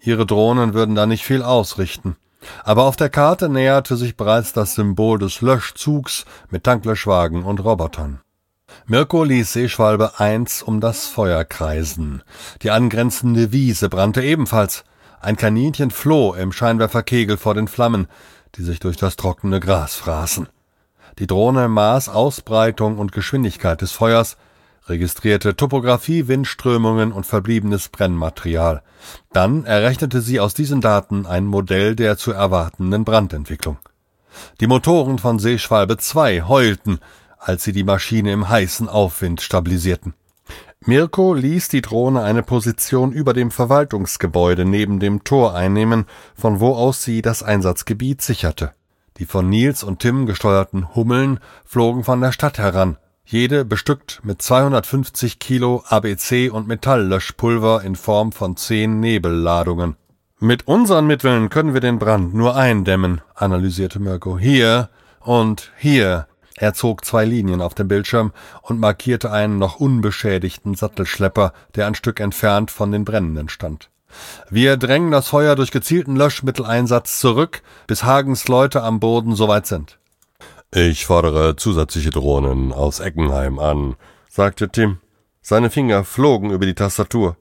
Ihre 0.00 0.26
Drohnen 0.26 0.74
würden 0.74 0.94
da 0.94 1.06
nicht 1.06 1.24
viel 1.24 1.42
ausrichten. 1.42 2.16
Aber 2.62 2.84
auf 2.84 2.96
der 2.96 3.08
Karte 3.08 3.48
näherte 3.48 3.96
sich 3.96 4.18
bereits 4.18 4.52
das 4.52 4.74
Symbol 4.74 5.18
des 5.18 5.40
Löschzugs 5.40 6.26
mit 6.50 6.64
Tanklöschwagen 6.64 7.42
und 7.42 7.64
Robotern. 7.64 8.20
Mirko 8.88 9.24
ließ 9.24 9.52
Seeschwalbe 9.52 10.20
eins 10.20 10.62
um 10.62 10.80
das 10.80 11.06
Feuer 11.06 11.44
kreisen. 11.44 12.22
Die 12.62 12.70
angrenzende 12.70 13.50
Wiese 13.50 13.88
brannte 13.88 14.22
ebenfalls. 14.22 14.84
Ein 15.20 15.36
Kaninchen 15.36 15.90
floh 15.90 16.34
im 16.34 16.52
Scheinwerferkegel 16.52 17.36
vor 17.36 17.54
den 17.54 17.66
Flammen, 17.66 18.06
die 18.54 18.62
sich 18.62 18.78
durch 18.78 18.96
das 18.96 19.16
trockene 19.16 19.58
Gras 19.58 19.96
fraßen. 19.96 20.48
Die 21.18 21.26
Drohne 21.26 21.66
maß 21.66 22.08
Ausbreitung 22.08 22.98
und 22.98 23.10
Geschwindigkeit 23.10 23.82
des 23.82 23.90
Feuers, 23.90 24.36
registrierte 24.86 25.56
Topographie, 25.56 26.28
Windströmungen 26.28 27.10
und 27.10 27.26
verbliebenes 27.26 27.88
Brennmaterial. 27.88 28.84
Dann 29.32 29.64
errechnete 29.64 30.20
sie 30.20 30.38
aus 30.38 30.54
diesen 30.54 30.80
Daten 30.80 31.26
ein 31.26 31.46
Modell 31.46 31.96
der 31.96 32.18
zu 32.18 32.30
erwartenden 32.30 33.04
Brandentwicklung. 33.04 33.78
Die 34.60 34.68
Motoren 34.68 35.18
von 35.18 35.40
Seeschwalbe 35.40 35.96
2 35.96 36.42
heulten, 36.42 37.00
als 37.46 37.62
sie 37.62 37.72
die 37.72 37.84
Maschine 37.84 38.32
im 38.32 38.48
heißen 38.48 38.88
Aufwind 38.88 39.40
stabilisierten. 39.40 40.14
Mirko 40.84 41.34
ließ 41.34 41.68
die 41.68 41.82
Drohne 41.82 42.22
eine 42.22 42.42
Position 42.42 43.12
über 43.12 43.32
dem 43.32 43.50
Verwaltungsgebäude 43.50 44.64
neben 44.64 45.00
dem 45.00 45.24
Tor 45.24 45.54
einnehmen, 45.54 46.06
von 46.34 46.60
wo 46.60 46.74
aus 46.74 47.02
sie 47.02 47.22
das 47.22 47.42
Einsatzgebiet 47.42 48.20
sicherte. 48.20 48.72
Die 49.18 49.26
von 49.26 49.48
Nils 49.48 49.82
und 49.82 50.00
Tim 50.00 50.26
gesteuerten 50.26 50.94
Hummeln 50.94 51.40
flogen 51.64 52.04
von 52.04 52.20
der 52.20 52.32
Stadt 52.32 52.58
heran, 52.58 52.98
jede 53.24 53.64
bestückt 53.64 54.20
mit 54.22 54.42
250 54.42 55.38
Kilo 55.38 55.82
ABC 55.88 56.50
und 56.50 56.68
Metalllöschpulver 56.68 57.82
in 57.82 57.96
Form 57.96 58.30
von 58.30 58.56
zehn 58.56 59.00
Nebelladungen. 59.00 59.96
Mit 60.38 60.68
unseren 60.68 61.06
Mitteln 61.06 61.48
können 61.48 61.74
wir 61.74 61.80
den 61.80 61.98
Brand 61.98 62.34
nur 62.34 62.54
eindämmen, 62.54 63.22
analysierte 63.34 63.98
Mirko. 63.98 64.38
Hier 64.38 64.90
und 65.20 65.72
hier 65.78 66.28
er 66.56 66.72
zog 66.72 67.04
zwei 67.04 67.24
Linien 67.24 67.60
auf 67.60 67.74
dem 67.74 67.88
Bildschirm 67.88 68.32
und 68.62 68.80
markierte 68.80 69.30
einen 69.30 69.58
noch 69.58 69.76
unbeschädigten 69.76 70.74
Sattelschlepper, 70.74 71.52
der 71.74 71.86
ein 71.86 71.94
Stück 71.94 72.18
entfernt 72.18 72.70
von 72.70 72.90
den 72.90 73.04
Brennenden 73.04 73.48
stand. 73.48 73.90
Wir 74.48 74.76
drängen 74.78 75.10
das 75.10 75.28
Feuer 75.28 75.56
durch 75.56 75.70
gezielten 75.70 76.16
Löschmitteleinsatz 76.16 77.20
zurück, 77.20 77.62
bis 77.86 78.04
Hagens 78.04 78.48
Leute 78.48 78.82
am 78.82 79.00
Boden 79.00 79.34
soweit 79.34 79.66
sind. 79.66 79.98
Ich 80.72 81.06
fordere 81.06 81.56
zusätzliche 81.56 82.10
Drohnen 82.10 82.72
aus 82.72 83.00
Eckenheim 83.00 83.58
an, 83.58 83.96
sagte 84.28 84.68
Tim. 84.68 84.98
Seine 85.42 85.70
Finger 85.70 86.04
flogen 86.04 86.50
über 86.50 86.66
die 86.66 86.74
Tastatur. 86.74 87.36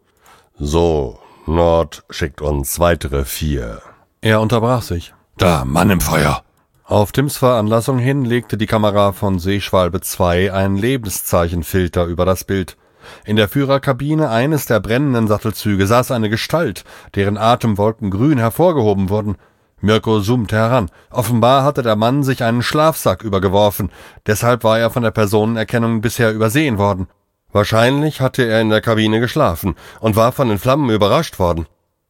So, 0.60 1.20
Nord 1.48 2.04
schickt 2.10 2.42
uns 2.42 2.80
weitere 2.80 3.26
vier. 3.26 3.82
Er 4.22 4.42
unterbrach 4.42 4.82
sich. 4.82 5.14
Da, 5.38 5.66
Mann 5.66 5.90
im 5.90 6.02
Feuer! 6.02 6.44
Auf 6.88 7.12
Tims 7.12 7.38
Veranlassung 7.38 7.98
hin 7.98 8.26
legte 8.26 8.58
die 8.58 8.68
Kamera 8.68 9.12
von 9.12 9.40
Seeschwalbe 9.40 10.02
2 10.02 10.54
einen 10.54 10.78
Lebenszeichenfilter 10.78 12.06
über 12.06 12.26
das 12.26 12.44
Bild. 12.44 12.78
In 13.26 13.38
der 13.38 13.50
Führerkabine 13.50 14.30
eines 14.30 14.68
der 14.68 14.80
brennenden 14.82 15.28
Sattelzüge 15.28 15.88
saß 15.88 16.12
eine 16.12 16.30
Gestalt, 16.30 16.84
deren 17.16 17.38
Atemwolken 17.38 18.12
grün 18.12 18.38
hervorgehoben 18.38 19.10
wurden. 19.10 19.36
Mirko 19.82 20.22
zoomte 20.22 20.58
heran. 20.58 20.92
Offenbar 21.10 21.64
hatte 21.64 21.82
der 21.82 21.96
Mann 21.96 22.22
sich 22.22 22.44
einen 22.44 22.62
Schlafsack 22.62 23.24
übergeworfen, 23.24 23.92
deshalb 24.28 24.64
war 24.64 24.78
er 24.78 24.92
von 24.92 25.02
der 25.02 25.10
Personenerkennung 25.10 26.02
bisher 26.02 26.34
übersehen 26.36 26.78
worden. 26.78 27.08
Wahrscheinlich 27.52 28.22
hatte 28.22 28.44
er 28.44 28.62
in 28.62 28.70
der 28.70 28.82
Kabine 28.82 29.20
geschlafen 29.20 29.74
und 30.02 30.16
war 30.16 30.32
von 30.32 30.50
den 30.50 30.60
Flammen 30.60 30.92
überrascht 30.92 31.40
worden. 31.40 31.66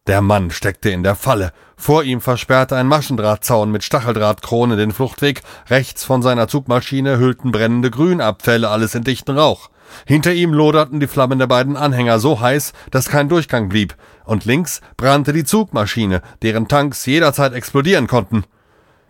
Der 0.08 0.22
Mann 0.22 0.52
steckte 0.52 0.92
in 0.92 1.02
der 1.02 1.16
Falle. 1.16 1.52
Vor 1.78 2.04
ihm 2.04 2.22
versperrte 2.22 2.76
ein 2.76 2.88
Maschendrahtzaun 2.88 3.72
mit 3.72 3.84
Stacheldrahtkrone 3.84 4.76
den 4.76 4.92
Fluchtweg. 4.92 5.42
Rechts 5.68 6.04
von 6.04 6.22
seiner 6.22 6.48
Zugmaschine 6.48 7.18
hüllten 7.18 7.52
brennende 7.52 7.90
Grünabfälle 7.90 8.70
alles 8.70 8.94
in 8.94 9.04
dichten 9.04 9.36
Rauch. 9.36 9.72
Hinter 10.06 10.32
ihm 10.32 10.54
loderten 10.54 11.00
die 11.00 11.08
Flammen 11.08 11.40
der 11.40 11.48
beiden 11.48 11.76
Anhänger 11.76 12.20
so 12.20 12.40
heiß, 12.40 12.74
dass 12.92 13.10
kein 13.10 13.30
Durchgang 13.30 13.68
blieb. 13.68 13.96
Und 14.26 14.46
links 14.46 14.82
brannte 14.96 15.34
die 15.34 15.44
Zugmaschine, 15.44 16.22
deren 16.44 16.68
Tanks 16.68 17.06
jederzeit 17.08 17.54
explodieren 17.54 18.06
konnten. 18.06 18.44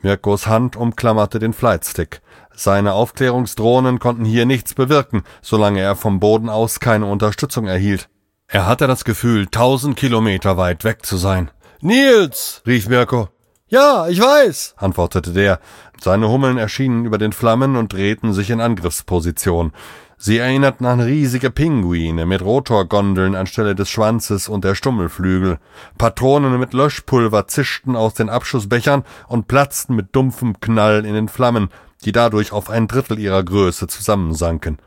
Mirkos 0.01 0.47
Hand 0.47 0.77
umklammerte 0.77 1.39
den 1.39 1.51
Flightstick. 1.51 2.21
Seine 2.53 2.93
Aufklärungsdrohnen 2.93 3.99
konnten 3.99 4.23
hier 4.23 4.45
nichts 4.45 4.73
bewirken, 4.73 5.23
solange 5.41 5.81
er 5.81 5.97
vom 5.97 6.21
Boden 6.21 6.47
aus 6.47 6.79
keine 6.79 7.05
Unterstützung 7.07 7.67
erhielt. 7.67 8.07
Er 8.47 8.67
hatte 8.67 8.87
das 8.87 9.05
Gefühl, 9.05 9.47
tausend 9.47 9.97
Kilometer 9.97 10.57
weit 10.57 10.83
weg 10.83 11.05
zu 11.05 11.17
sein. 11.17 11.49
Nils! 11.81 12.61
rief 12.65 12.87
Mirko. 12.87 13.29
Ja, 13.67 14.07
ich 14.07 14.21
weiß, 14.21 14.75
antwortete 14.77 15.33
der. 15.33 15.59
Seine 15.99 16.29
Hummeln 16.29 16.57
erschienen 16.57 17.05
über 17.05 17.17
den 17.17 17.33
Flammen 17.33 17.75
und 17.75 17.91
drehten 17.91 18.31
sich 18.33 18.51
in 18.51 18.61
Angriffsposition. 18.61 19.71
Sie 20.17 20.37
erinnerten 20.37 20.85
an 20.85 21.01
riesige 21.01 21.49
Pinguine 21.49 22.25
mit 22.25 22.41
Rotorgondeln 22.41 23.35
anstelle 23.35 23.75
des 23.75 23.89
Schwanzes 23.89 24.47
und 24.47 24.63
der 24.63 24.75
Stummelflügel. 24.75 25.57
Patronen 25.97 26.59
mit 26.59 26.73
Löschpulver 26.73 27.47
zischten 27.47 27.95
aus 27.95 28.13
den 28.13 28.29
Abschussbechern 28.29 29.03
und 29.27 29.47
platzten 29.47 29.95
mit 29.95 30.15
dumpfem 30.15 30.59
Knall 30.59 31.03
in 31.03 31.15
den 31.15 31.27
Flammen, 31.27 31.69
die 32.05 32.11
dadurch 32.11 32.51
auf 32.51 32.69
ein 32.69 32.87
Drittel 32.87 33.19
ihrer 33.19 33.43
Größe 33.43 33.87
zusammensanken. 33.87 34.77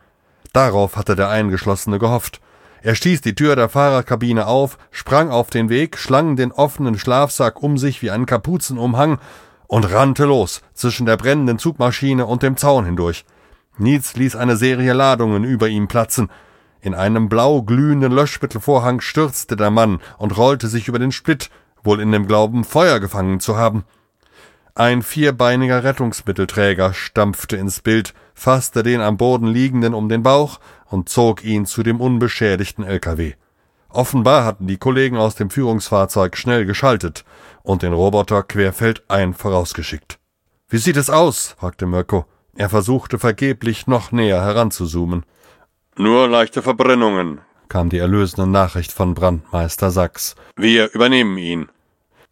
Darauf 0.52 0.96
hatte 0.96 1.16
der 1.16 1.28
Eingeschlossene 1.28 1.98
gehofft. 1.98 2.40
Er 2.82 2.94
stieß 2.94 3.20
die 3.22 3.34
Tür 3.34 3.56
der 3.56 3.68
Fahrerkabine 3.68 4.46
auf, 4.46 4.78
sprang 4.90 5.30
auf 5.30 5.50
den 5.50 5.68
Weg, 5.68 5.98
schlang 5.98 6.36
den 6.36 6.52
offenen 6.52 6.98
Schlafsack 6.98 7.62
um 7.62 7.76
sich 7.76 8.02
wie 8.02 8.10
einen 8.10 8.26
Kapuzenumhang 8.26 9.18
und 9.66 9.92
rannte 9.92 10.24
los 10.24 10.62
zwischen 10.74 11.06
der 11.06 11.16
brennenden 11.16 11.58
Zugmaschine 11.58 12.26
und 12.26 12.42
dem 12.42 12.56
Zaun 12.56 12.84
hindurch. 12.84 13.24
Nietz 13.78 14.14
ließ 14.14 14.36
eine 14.36 14.56
Serie 14.56 14.92
Ladungen 14.92 15.44
über 15.44 15.68
ihm 15.68 15.88
platzen. 15.88 16.30
In 16.80 16.94
einem 16.94 17.28
blau 17.28 17.62
glühenden 17.62 18.12
Löschmittelvorhang 18.12 19.00
stürzte 19.00 19.56
der 19.56 19.70
Mann 19.70 20.00
und 20.16 20.36
rollte 20.36 20.68
sich 20.68 20.88
über 20.88 20.98
den 20.98 21.12
Split, 21.12 21.50
wohl 21.82 22.00
in 22.00 22.12
dem 22.12 22.26
Glauben, 22.26 22.64
Feuer 22.64 23.00
gefangen 23.00 23.40
zu 23.40 23.56
haben. 23.56 23.84
Ein 24.74 25.02
vierbeiniger 25.02 25.82
Rettungsmittelträger 25.82 26.94
stampfte 26.94 27.56
ins 27.56 27.80
Bild, 27.80 28.14
fasste 28.34 28.84
den 28.84 29.00
am 29.00 29.16
Boden 29.16 29.48
liegenden 29.48 29.92
um 29.92 30.08
den 30.08 30.22
Bauch 30.22 30.60
und 30.90 31.08
zog 31.08 31.44
ihn 31.44 31.66
zu 31.66 31.82
dem 31.82 32.00
unbeschädigten 32.00 32.84
LKW. 32.84 33.34
Offenbar 33.90 34.44
hatten 34.44 34.66
die 34.66 34.76
Kollegen 34.76 35.16
aus 35.16 35.34
dem 35.34 35.50
Führungsfahrzeug 35.50 36.36
schnell 36.36 36.66
geschaltet 36.66 37.24
und 37.62 37.82
den 37.82 37.92
Roboter 37.92 38.42
querfeldein 38.42 39.34
vorausgeschickt. 39.34 40.18
Wie 40.68 40.78
sieht 40.78 40.96
es 40.96 41.08
aus? 41.08 41.56
fragte 41.58 41.86
Mirko. 41.86 42.26
Er 42.54 42.68
versuchte 42.68 43.18
vergeblich 43.18 43.86
noch 43.86 44.12
näher 44.12 44.42
heranzuzoomen. 44.42 45.24
Nur 45.96 46.28
leichte 46.28 46.60
Verbrennungen, 46.60 47.40
kam 47.68 47.88
die 47.88 47.98
erlösende 47.98 48.46
Nachricht 48.46 48.92
von 48.92 49.14
Brandmeister 49.14 49.90
Sachs. 49.90 50.34
Wir 50.56 50.92
übernehmen 50.92 51.38
ihn. 51.38 51.68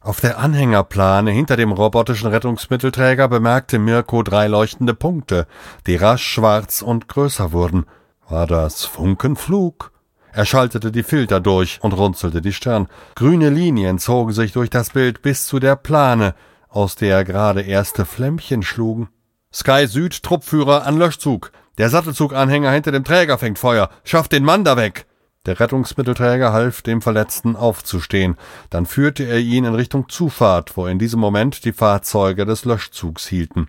Auf 0.00 0.20
der 0.20 0.38
Anhängerplane 0.38 1.30
hinter 1.30 1.56
dem 1.56 1.72
robotischen 1.72 2.28
Rettungsmittelträger 2.28 3.28
bemerkte 3.28 3.78
Mirko 3.78 4.22
drei 4.22 4.46
leuchtende 4.46 4.94
Punkte, 4.94 5.46
die 5.86 5.96
rasch 5.96 6.24
schwarz 6.24 6.82
und 6.82 7.08
größer 7.08 7.52
wurden. 7.52 7.86
War 8.28 8.48
das 8.48 8.84
Funkenflug? 8.84 9.92
Er 10.32 10.46
schaltete 10.46 10.90
die 10.90 11.04
Filter 11.04 11.38
durch 11.38 11.78
und 11.82 11.92
runzelte 11.92 12.42
die 12.42 12.52
Stirn. 12.52 12.88
Grüne 13.14 13.50
Linien 13.50 14.00
zogen 14.00 14.32
sich 14.32 14.50
durch 14.50 14.68
das 14.68 14.90
Bild 14.90 15.22
bis 15.22 15.46
zu 15.46 15.60
der 15.60 15.76
Plane, 15.76 16.34
aus 16.68 16.96
der 16.96 17.24
gerade 17.24 17.62
erste 17.62 18.04
Flämmchen 18.04 18.64
schlugen. 18.64 19.08
Sky 19.52 19.86
Süd, 19.86 20.24
Truppführer 20.24 20.84
an 20.84 20.98
Löschzug. 20.98 21.52
Der 21.78 21.88
Sattelzuganhänger 21.88 22.72
hinter 22.72 22.90
dem 22.90 23.04
Träger 23.04 23.38
fängt 23.38 23.60
Feuer. 23.60 23.90
Schafft 24.02 24.32
den 24.32 24.44
Mann 24.44 24.64
da 24.64 24.76
weg. 24.76 25.06
Der 25.46 25.60
Rettungsmittelträger 25.60 26.52
half 26.52 26.82
dem 26.82 27.02
Verletzten 27.02 27.54
aufzustehen. 27.54 28.36
Dann 28.70 28.86
führte 28.86 29.22
er 29.22 29.38
ihn 29.38 29.64
in 29.64 29.74
Richtung 29.76 30.08
Zufahrt, 30.08 30.76
wo 30.76 30.88
in 30.88 30.98
diesem 30.98 31.20
Moment 31.20 31.64
die 31.64 31.72
Fahrzeuge 31.72 32.44
des 32.44 32.64
Löschzugs 32.64 33.28
hielten. 33.28 33.68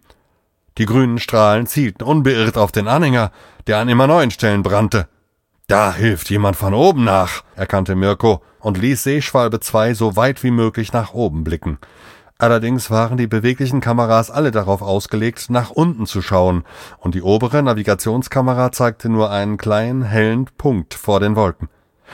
Die 0.78 0.86
grünen 0.86 1.18
Strahlen 1.20 1.66
zielten 1.66 2.04
unbeirrt 2.04 2.58
auf 2.58 2.72
den 2.72 2.88
Anhänger, 2.88 3.32
der 3.66 3.80
an 3.80 3.90
immer 3.90 4.08
neuen 4.08 4.32
Stellen 4.32 4.64
brannte. 4.64 5.08
Da 5.68 5.94
hilft 5.94 6.30
jemand 6.30 6.56
von 6.56 6.74
oben 6.74 7.04
nach, 7.04 7.44
erkannte 7.56 7.96
Mirko 7.96 8.42
und 8.60 8.78
ließ 8.78 9.04
Seeschwalbe 9.04 9.60
2 9.60 9.94
so 9.96 10.16
weit 10.16 10.44
wie 10.44 10.52
möglich 10.52 10.94
nach 10.94 11.14
oben 11.14 11.44
blicken. 11.44 11.80
Allerdings 12.38 12.92
waren 12.92 13.18
die 13.18 13.26
beweglichen 13.26 13.82
Kameras 13.82 14.30
alle 14.30 14.52
darauf 14.52 14.84
ausgelegt, 14.84 15.50
nach 15.50 15.72
unten 15.72 16.06
zu 16.06 16.22
schauen, 16.22 16.64
und 17.00 17.16
die 17.16 17.24
obere 17.24 17.64
Navigationskamera 17.64 18.72
zeigte 18.72 19.10
nur 19.10 19.32
einen 19.32 19.58
kleinen 19.58 20.04
hellen 20.04 20.46
Punkt 20.58 20.94
vor 20.94 21.20
den 21.20 21.36
Wolken. 21.36 21.70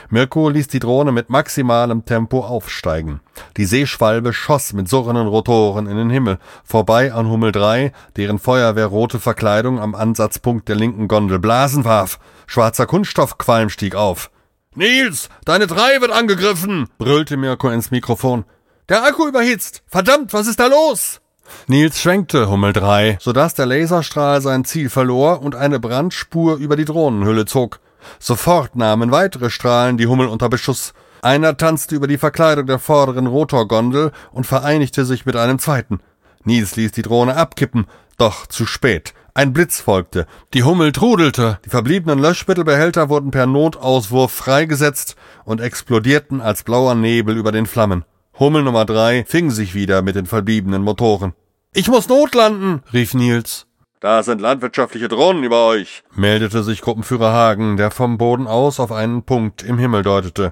Mirko 0.10 0.50
ließ 0.50 0.68
die 0.68 0.80
Drohne 0.80 1.12
mit 1.12 1.30
maximalem 1.30 2.06
Tempo 2.06 2.42
aufsteigen. 2.42 3.22
Die 3.58 3.66
Seeschwalbe 3.66 4.34
schoss 4.34 4.74
mit 4.74 4.90
surrenden 4.90 5.28
Rotoren 5.28 5.88
in 5.88 5.98
den 5.98 6.10
Himmel, 6.10 6.40
vorbei 6.64 7.14
an 7.14 7.28
Hummel 7.30 7.52
3, 7.52 7.92
deren 8.16 8.40
feuerwehrrote 8.40 9.20
Verkleidung 9.20 9.80
am 9.80 9.96
Ansatzpunkt 9.96 10.70
der 10.70 10.76
linken 10.76 11.08
Gondel 11.08 11.40
Blasen 11.40 11.86
warf. 11.86 12.20
Schwarzer 12.48 12.86
Kunststoffqualm 12.86 13.70
stieg 13.70 13.96
auf. 13.96 14.30
Nils, 14.76 15.30
deine 15.46 15.68
3 15.68 16.02
wird 16.02 16.12
angegriffen, 16.12 16.88
brüllte 16.98 17.38
Mirko 17.38 17.70
ins 17.70 17.92
Mikrofon. 17.92 18.46
Der 18.90 19.04
Akku 19.04 19.28
überhitzt. 19.28 19.84
Verdammt, 19.88 20.34
was 20.34 20.48
ist 20.48 20.60
da 20.60 20.68
los? 20.68 21.22
Nils 21.68 22.02
schwenkte 22.02 22.50
Hummel 22.50 22.74
3, 22.74 23.18
sodass 23.22 23.54
der 23.54 23.66
Laserstrahl 23.66 24.42
sein 24.42 24.66
Ziel 24.66 24.90
verlor 24.90 25.42
und 25.42 25.56
eine 25.56 25.80
Brandspur 25.80 26.58
über 26.58 26.76
die 26.76 26.86
Drohnenhülle 26.86 27.46
zog. 27.46 27.80
Sofort 28.20 28.76
nahmen 28.76 29.12
weitere 29.12 29.50
Strahlen 29.50 29.98
die 29.98 30.08
Hummel 30.08 30.28
unter 30.28 30.50
Beschuss. 30.50 30.94
Einer 31.22 31.56
tanzte 31.56 31.96
über 31.96 32.08
die 32.08 32.18
Verkleidung 32.18 32.66
der 32.66 32.80
vorderen 32.80 33.28
Rotorgondel 33.28 34.12
und 34.32 34.46
vereinigte 34.46 35.06
sich 35.06 35.26
mit 35.26 35.36
einem 35.36 35.60
zweiten. 35.60 36.00
Nils 36.44 36.76
ließ 36.76 36.92
die 36.92 37.02
Drohne 37.02 37.38
abkippen, 37.38 37.88
doch 38.18 38.48
zu 38.48 38.66
spät. 38.66 39.14
Ein 39.34 39.52
Blitz 39.52 39.82
folgte. 39.82 40.28
Die 40.54 40.64
Hummel 40.64 40.92
trudelte. 40.92 41.60
Die 41.66 41.70
verbliebenen 41.70 42.20
Löschmittelbehälter 42.20 43.10
wurden 43.10 43.32
per 43.32 43.48
Notauswurf 43.48 44.32
freigesetzt 44.32 45.16
und 45.44 45.60
explodierten 45.60 46.40
als 46.40 46.64
blauer 46.64 46.94
Nebel 46.94 47.38
über 47.38 47.52
den 47.52 47.66
Flammen. 47.66 48.06
Hummel 48.38 48.64
Nummer 48.64 48.86
drei 48.86 49.26
fing 49.26 49.50
sich 49.50 49.74
wieder 49.74 50.02
mit 50.02 50.16
den 50.16 50.28
verbliebenen 50.28 50.84
Motoren. 50.84 51.34
Ich 51.74 51.88
muss 51.88 52.08
notlanden, 52.08 52.84
rief 52.94 53.16
Nils. 53.16 53.66
Da 54.04 54.22
sind 54.22 54.42
landwirtschaftliche 54.42 55.08
Drohnen 55.08 55.46
über 55.46 55.66
euch, 55.66 56.04
meldete 56.14 56.62
sich 56.62 56.82
Gruppenführer 56.82 57.32
Hagen, 57.32 57.78
der 57.78 57.90
vom 57.90 58.18
Boden 58.18 58.48
aus 58.48 58.82
auf 58.82 58.92
einen 58.92 59.24
Punkt 59.24 59.64
im 59.64 59.78
Himmel 59.78 60.04
deutete. 60.04 60.52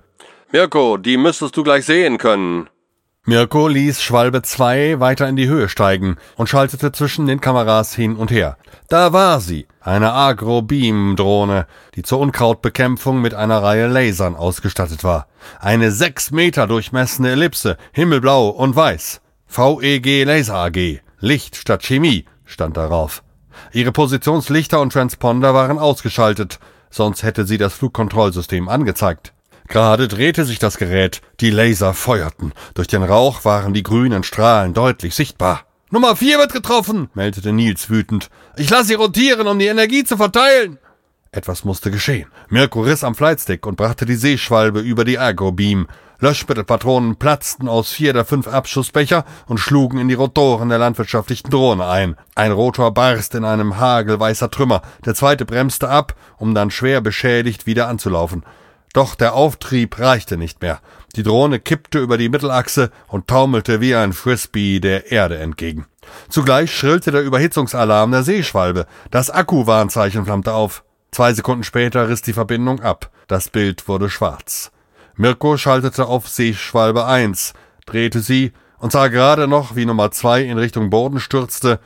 Mirko, 0.54 0.96
die 0.96 1.18
müsstest 1.18 1.58
du 1.58 1.64
gleich 1.64 1.86
sehen 1.86 2.18
können. 2.18 2.70
Mirko 3.26 3.68
ließ 3.68 4.02
Schwalbe 4.02 4.42
2 4.42 5.02
weiter 5.02 5.28
in 5.28 5.36
die 5.36 5.50
Höhe 5.50 5.68
steigen 5.68 6.16
und 6.38 6.48
schaltete 6.48 6.94
zwischen 6.94 7.26
den 7.26 7.42
Kameras 7.42 7.94
hin 7.94 8.16
und 8.16 8.32
her. 8.32 8.56
Da 8.88 9.12
war 9.12 9.42
sie, 9.42 9.68
eine 9.82 10.14
Agro-Beam-Drohne, 10.14 11.68
die 11.96 12.04
zur 12.04 12.20
Unkrautbekämpfung 12.20 13.22
mit 13.22 13.34
einer 13.34 13.62
Reihe 13.62 13.88
Lasern 13.88 14.38
ausgestattet 14.38 15.04
war. 15.04 15.28
Eine 15.60 15.92
sechs 15.92 16.32
Meter 16.32 16.68
durchmessene 16.68 17.32
Ellipse, 17.32 17.76
himmelblau 17.92 18.48
und 18.48 18.78
weiß. 18.78 19.20
VEG 19.48 20.24
Laser 20.24 20.56
AG, 20.56 21.02
Licht 21.20 21.58
statt 21.58 21.84
Chemie, 21.84 22.24
stand 22.46 22.78
darauf. 22.78 23.24
Ihre 23.74 23.91
Positionslichter 23.91 24.80
und 24.80 24.93
Transponder 24.93 25.54
waren 25.54 25.80
ausgeschaltet, 25.80 26.60
sonst 26.89 27.24
hätte 27.24 27.45
sie 27.45 27.58
das 27.58 27.74
Flugkontrollsystem 27.74 28.69
angezeigt. 28.69 29.34
Gerade 29.67 30.08
drehte 30.08 30.43
sich 30.43 30.60
das 30.60 30.78
Gerät, 30.78 31.21
die 31.39 31.50
Laser 31.50 31.93
feuerten. 31.93 32.52
Durch 32.74 32.88
den 32.88 33.04
Rauch 33.04 33.45
waren 33.45 33.74
die 33.74 33.84
grünen 33.84 34.24
Strahlen 34.24 34.74
deutlich 34.74 35.15
sichtbar. 35.15 35.62
Nummer 35.89 36.15
vier 36.15 36.39
wird 36.39 36.54
getroffen, 36.54 37.10
meldete 37.13 37.54
Nils 37.54 37.89
wütend. 37.89 38.30
Ich 38.58 38.69
lasse 38.69 38.86
sie 38.86 38.93
rotieren, 38.95 39.47
um 39.47 39.60
die 39.60 39.67
Energie 39.67 40.04
zu 40.04 40.17
verteilen. 40.17 40.78
Etwas 41.34 41.63
musste 41.63 41.91
geschehen. 41.91 42.28
Mirko 42.50 42.82
riss 42.82 43.06
am 43.06 43.15
Flightstick 43.15 43.65
und 43.65 43.78
brachte 43.78 44.06
die 44.06 44.15
Seeschwalbe 44.15 44.82
über 44.82 45.06
die 45.06 45.15
Ergo-Beam. 45.15 45.88
Löschmittelpatronen 46.22 47.16
platzten 47.16 47.68
aus 47.68 47.92
vier 47.92 48.14
der 48.14 48.26
fünf 48.26 48.48
Abschussbecher 48.48 49.26
und 49.48 49.58
schlugen 49.58 49.98
in 49.98 50.08
die 50.08 50.14
Rotoren 50.14 50.70
der 50.70 50.78
landwirtschaftlichen 50.78 51.50
Drohne 51.50 51.88
ein. 51.88 52.16
Ein 52.36 52.52
Rotor 52.52 52.94
barst 52.94 53.34
in 53.34 53.44
einem 53.44 53.80
Hagel 53.80 54.20
weißer 54.20 54.52
Trümmer, 54.52 54.84
der 55.04 55.16
zweite 55.16 55.46
bremste 55.46 55.90
ab, 55.90 56.16
um 56.38 56.54
dann 56.54 56.70
schwer 56.70 57.02
beschädigt 57.02 57.66
wieder 57.66 57.88
anzulaufen. 57.88 58.44
Doch 58.94 59.16
der 59.16 59.34
Auftrieb 59.34 59.98
reichte 59.98 60.38
nicht 60.38 60.62
mehr. 60.62 60.80
Die 61.16 61.24
Drohne 61.24 61.60
kippte 61.60 61.98
über 61.98 62.20
die 62.20 62.30
Mittelachse 62.30 62.92
und 63.08 63.28
taumelte 63.28 63.82
wie 63.82 63.96
ein 63.96 64.14
Frisbee 64.14 64.80
der 64.80 65.12
Erde 65.12 65.40
entgegen. 65.40 65.88
Zugleich 66.30 66.76
schrillte 66.76 67.12
der 67.12 67.24
Überhitzungsalarm 67.24 68.12
der 68.12 68.22
Seeschwalbe. 68.22 68.86
Das 69.10 69.32
Akkuwarnzeichen 69.32 70.26
flammte 70.26 70.54
auf. 70.54 70.84
Zwei 71.12 71.34
Sekunden 71.34 71.64
später 71.64 72.10
riss 72.10 72.22
die 72.22 72.34
Verbindung 72.34 72.82
ab. 72.82 73.10
Das 73.28 73.50
Bild 73.50 73.88
wurde 73.88 74.10
schwarz. 74.10 74.72
Mirko 75.15 75.58
schaltete 75.58 76.08
auf 76.08 76.28
Seeschwalbe 76.28 77.06
1, 77.06 77.54
drehte 77.86 78.19
sie 78.21 78.54
und 78.80 78.91
sah 78.91 79.08
gerade 79.08 79.47
noch, 79.47 79.76
wie 79.76 79.86
Nummer 79.86 80.12
2 80.12 80.43
in 80.43 80.58
Richtung 80.58 80.89
Boden 80.89 81.19
stürzte 81.19 81.80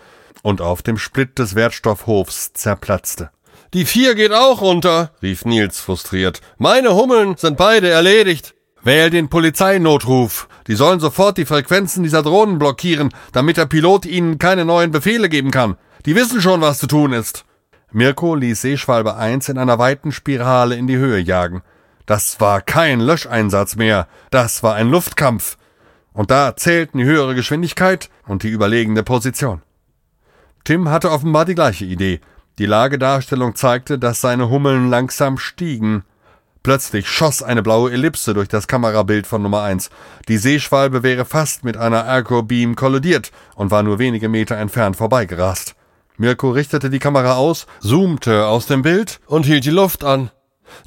und 0.44 0.62
auf 0.62 0.82
dem 0.82 0.98
Split 0.98 1.40
des 1.40 1.56
Wertstoffhofs 1.56 2.54
zerplatzte. 2.54 3.32
Die 3.74 3.86
vier 3.86 4.16
geht 4.16 4.32
auch 4.32 4.62
runter, 4.62 5.12
rief 5.22 5.44
Nils 5.44 5.80
frustriert. 5.80 6.42
Meine 6.58 6.96
Hummeln 6.96 7.36
sind 7.36 7.58
beide 7.58 7.90
erledigt. 7.90 8.54
Wähl 8.84 9.10
den 9.10 9.30
Polizeinotruf. 9.30 10.48
Die 10.68 10.76
sollen 10.76 11.00
sofort 11.00 11.38
die 11.38 11.46
Frequenzen 11.46 12.04
dieser 12.04 12.22
Drohnen 12.22 12.60
blockieren, 12.60 13.10
damit 13.34 13.58
der 13.58 13.66
Pilot 13.66 14.06
ihnen 14.06 14.38
keine 14.38 14.64
neuen 14.64 14.92
Befehle 14.92 15.28
geben 15.28 15.50
kann. 15.50 15.76
Die 16.06 16.16
wissen 16.16 16.40
schon, 16.40 16.62
was 16.62 16.78
zu 16.78 16.86
tun 16.86 17.12
ist. 17.12 17.46
Mirko 17.92 18.36
ließ 18.36 18.62
Seeschwalbe 18.62 19.16
1 19.16 19.50
in 19.50 19.58
einer 19.58 19.80
weiten 19.80 20.12
Spirale 20.12 20.76
in 20.76 20.86
die 20.86 20.98
Höhe 20.98 21.20
jagen. 21.20 21.64
Das 22.06 22.40
war 22.40 22.62
kein 22.62 23.00
Löscheinsatz 23.00 23.76
mehr, 23.76 24.08
das 24.30 24.62
war 24.64 24.76
ein 24.76 24.90
Luftkampf. 24.90 25.58
Und 26.14 26.32
da 26.32 26.56
zählten 26.56 27.00
die 27.00 27.06
höhere 27.06 27.36
Geschwindigkeit 27.36 28.10
und 28.28 28.44
die 28.44 28.50
überlegene 28.50 29.04
Position. 29.04 29.62
Tim 30.64 30.90
hatte 30.90 31.12
offenbar 31.12 31.46
die 31.46 31.56
gleiche 31.56 31.86
Idee. 31.86 32.22
Die 32.58 32.66
Lagedarstellung 32.66 33.56
zeigte, 33.56 34.00
dass 34.00 34.22
seine 34.22 34.50
Hummeln 34.50 34.90
langsam 34.90 35.38
stiegen. 35.38 36.04
Plötzlich 36.64 37.08
schoss 37.08 37.44
eine 37.44 37.62
blaue 37.62 37.92
Ellipse 37.92 38.34
durch 38.34 38.48
das 38.48 38.68
Kamerabild 38.68 39.28
von 39.28 39.42
Nummer 39.44 39.62
1. 39.62 39.90
Die 40.28 40.38
Seeschwalbe 40.38 41.04
wäre 41.04 41.26
fast 41.26 41.64
mit 41.64 41.78
einer 41.78 42.00
Ergo-Beam 42.00 42.76
kollidiert 42.76 43.32
und 43.56 43.70
war 43.70 43.84
nur 43.84 44.00
wenige 44.00 44.30
Meter 44.30 44.58
entfernt 44.58 44.96
vorbeigerast. 44.96 45.76
Mirko 46.18 46.50
richtete 46.50 46.90
die 46.90 47.00
Kamera 47.00 47.36
aus, 47.36 47.68
zoomte 47.82 48.48
aus 48.48 48.68
dem 48.68 48.82
Bild 48.82 49.20
und 49.28 49.46
hielt 49.46 49.66
die 49.66 49.70
Luft 49.70 50.04
an. 50.04 50.32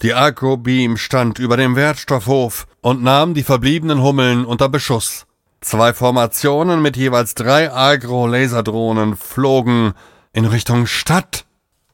Die 0.03 0.15
Agro-Beam 0.15 0.97
stand 0.97 1.39
über 1.39 1.57
dem 1.57 1.77
Wertstoffhof 1.77 2.67
und 2.81 3.03
nahm 3.03 3.35
die 3.35 3.43
verbliebenen 3.43 4.03
Hummeln 4.03 4.45
unter 4.45 4.69
Beschuss. 4.69 5.27
Zwei 5.61 5.93
Formationen 5.93 6.81
mit 6.81 6.97
jeweils 6.97 7.35
drei 7.35 7.73
Agro-Laserdrohnen 7.73 9.17
flogen 9.17 9.95
in 10.33 10.45
Richtung 10.45 10.87
Stadt. 10.87 11.45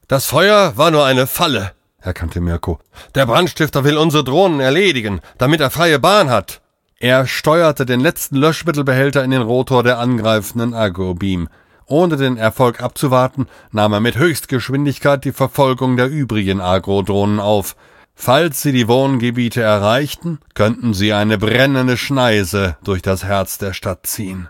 Das 0.06 0.26
Feuer 0.26 0.76
war 0.76 0.90
nur 0.90 1.04
eine 1.04 1.26
Falle, 1.26 1.72
erkannte 1.98 2.40
Mirko. 2.40 2.78
Der 3.14 3.24
Brandstifter 3.24 3.84
will 3.84 3.96
unsere 3.96 4.22
Drohnen 4.22 4.60
erledigen, 4.60 5.20
damit 5.38 5.60
er 5.60 5.70
freie 5.70 5.98
Bahn 5.98 6.28
hat. 6.28 6.60
Er 6.98 7.26
steuerte 7.26 7.86
den 7.86 8.00
letzten 8.00 8.36
Löschmittelbehälter 8.36 9.24
in 9.24 9.30
den 9.30 9.42
Rotor 9.42 9.82
der 9.82 9.98
angreifenden 9.98 10.74
Agro-Beam. 10.74 11.48
Ohne 11.86 12.16
den 12.16 12.36
Erfolg 12.36 12.82
abzuwarten, 12.82 13.46
nahm 13.70 13.92
er 13.92 14.00
mit 14.00 14.16
Höchstgeschwindigkeit 14.16 15.24
die 15.24 15.32
Verfolgung 15.32 15.96
der 15.96 16.08
übrigen 16.08 16.60
Agrodrohnen 16.60 17.40
auf. 17.40 17.76
Falls 18.14 18.62
sie 18.62 18.72
die 18.72 18.88
Wohngebiete 18.88 19.60
erreichten, 19.60 20.38
könnten 20.54 20.94
sie 20.94 21.12
eine 21.12 21.36
brennende 21.36 21.96
Schneise 21.96 22.76
durch 22.84 23.02
das 23.02 23.24
Herz 23.24 23.58
der 23.58 23.72
Stadt 23.72 24.06
ziehen. 24.06 24.48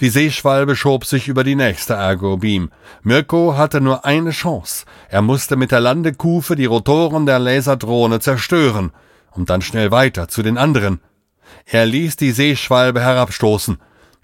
Die 0.00 0.08
Seeschwalbe 0.08 0.76
schob 0.76 1.04
sich 1.04 1.28
über 1.28 1.44
die 1.44 1.54
nächste 1.54 1.94
Ergo-Beam. 1.94 2.70
Mirko 3.02 3.56
hatte 3.56 3.80
nur 3.80 4.04
eine 4.04 4.30
Chance. 4.30 4.84
Er 5.08 5.22
musste 5.22 5.56
mit 5.56 5.70
der 5.70 5.80
Landekufe 5.80 6.56
die 6.56 6.64
Rotoren 6.64 7.26
der 7.26 7.38
Laserdrohne 7.38 8.20
zerstören 8.20 8.90
und 9.30 9.50
dann 9.50 9.62
schnell 9.62 9.90
weiter 9.90 10.28
zu 10.28 10.42
den 10.42 10.58
anderen. 10.58 11.00
Er 11.64 11.86
ließ 11.86 12.16
die 12.16 12.32
Seeschwalbe 12.32 13.00
herabstoßen. 13.00 13.78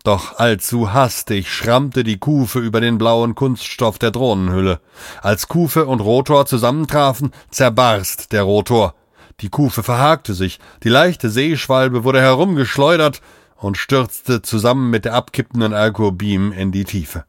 Doch 0.05 0.39
allzu 0.39 0.93
hastig 0.93 1.51
schrammte 1.51 2.05
die 2.05 2.19
Kufe 2.19 2.59
über 2.59 2.83
den 2.83 2.99
blauen 2.99 3.35
Kunststoff 3.35 3.99
der 3.99 4.11
Drohnenhülle. 4.11 4.81
Als 5.23 5.49
Kufe 5.49 5.87
und 5.87 6.01
Rotor 6.01 6.45
zusammentrafen, 6.45 7.33
zerbarst 7.51 8.31
der 8.31 8.43
Rotor. 8.43 8.95
Die 9.41 9.49
Kufe 9.49 9.83
verhakte 9.83 10.35
sich, 10.35 10.61
die 10.83 10.91
leichte 10.91 11.31
Seeschwalbe 11.31 12.05
wurde 12.05 12.21
herumgeschleudert 12.21 13.23
und 13.57 13.79
stürzte 13.79 14.43
zusammen 14.43 14.91
mit 14.91 15.07
der 15.07 15.15
abkippenden 15.15 15.73
Alkobeam 15.73 16.53
in 16.53 16.71
die 16.71 16.85
Tiefe. 16.85 17.25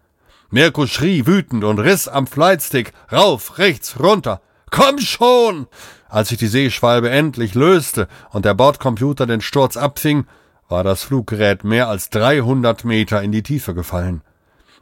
Mirko 0.50 0.86
schrie 0.86 1.26
wütend 1.26 1.64
und 1.64 1.80
riss 1.80 2.10
am 2.10 2.28
Flightstick 2.28 2.92
rauf, 3.10 3.58
rechts, 3.58 4.02
runter. 4.02 4.42
Komm 4.70 5.00
schon! 5.00 5.68
Als 6.10 6.28
sich 6.28 6.40
die 6.40 6.48
Seeschwalbe 6.48 7.10
endlich 7.10 7.56
löste 7.56 8.10
und 8.32 8.44
der 8.44 8.54
Bordcomputer 8.54 9.26
den 9.26 9.40
Sturz 9.40 9.78
abfing, 9.78 10.26
war 10.68 10.84
das 10.84 11.04
Fluggerät 11.04 11.64
mehr 11.64 11.88
als 11.90 12.10
300 12.10 12.84
Meter 12.86 13.22
in 13.22 13.32
die 13.32 13.44
Tiefe 13.44 13.74
gefallen. 13.74 14.22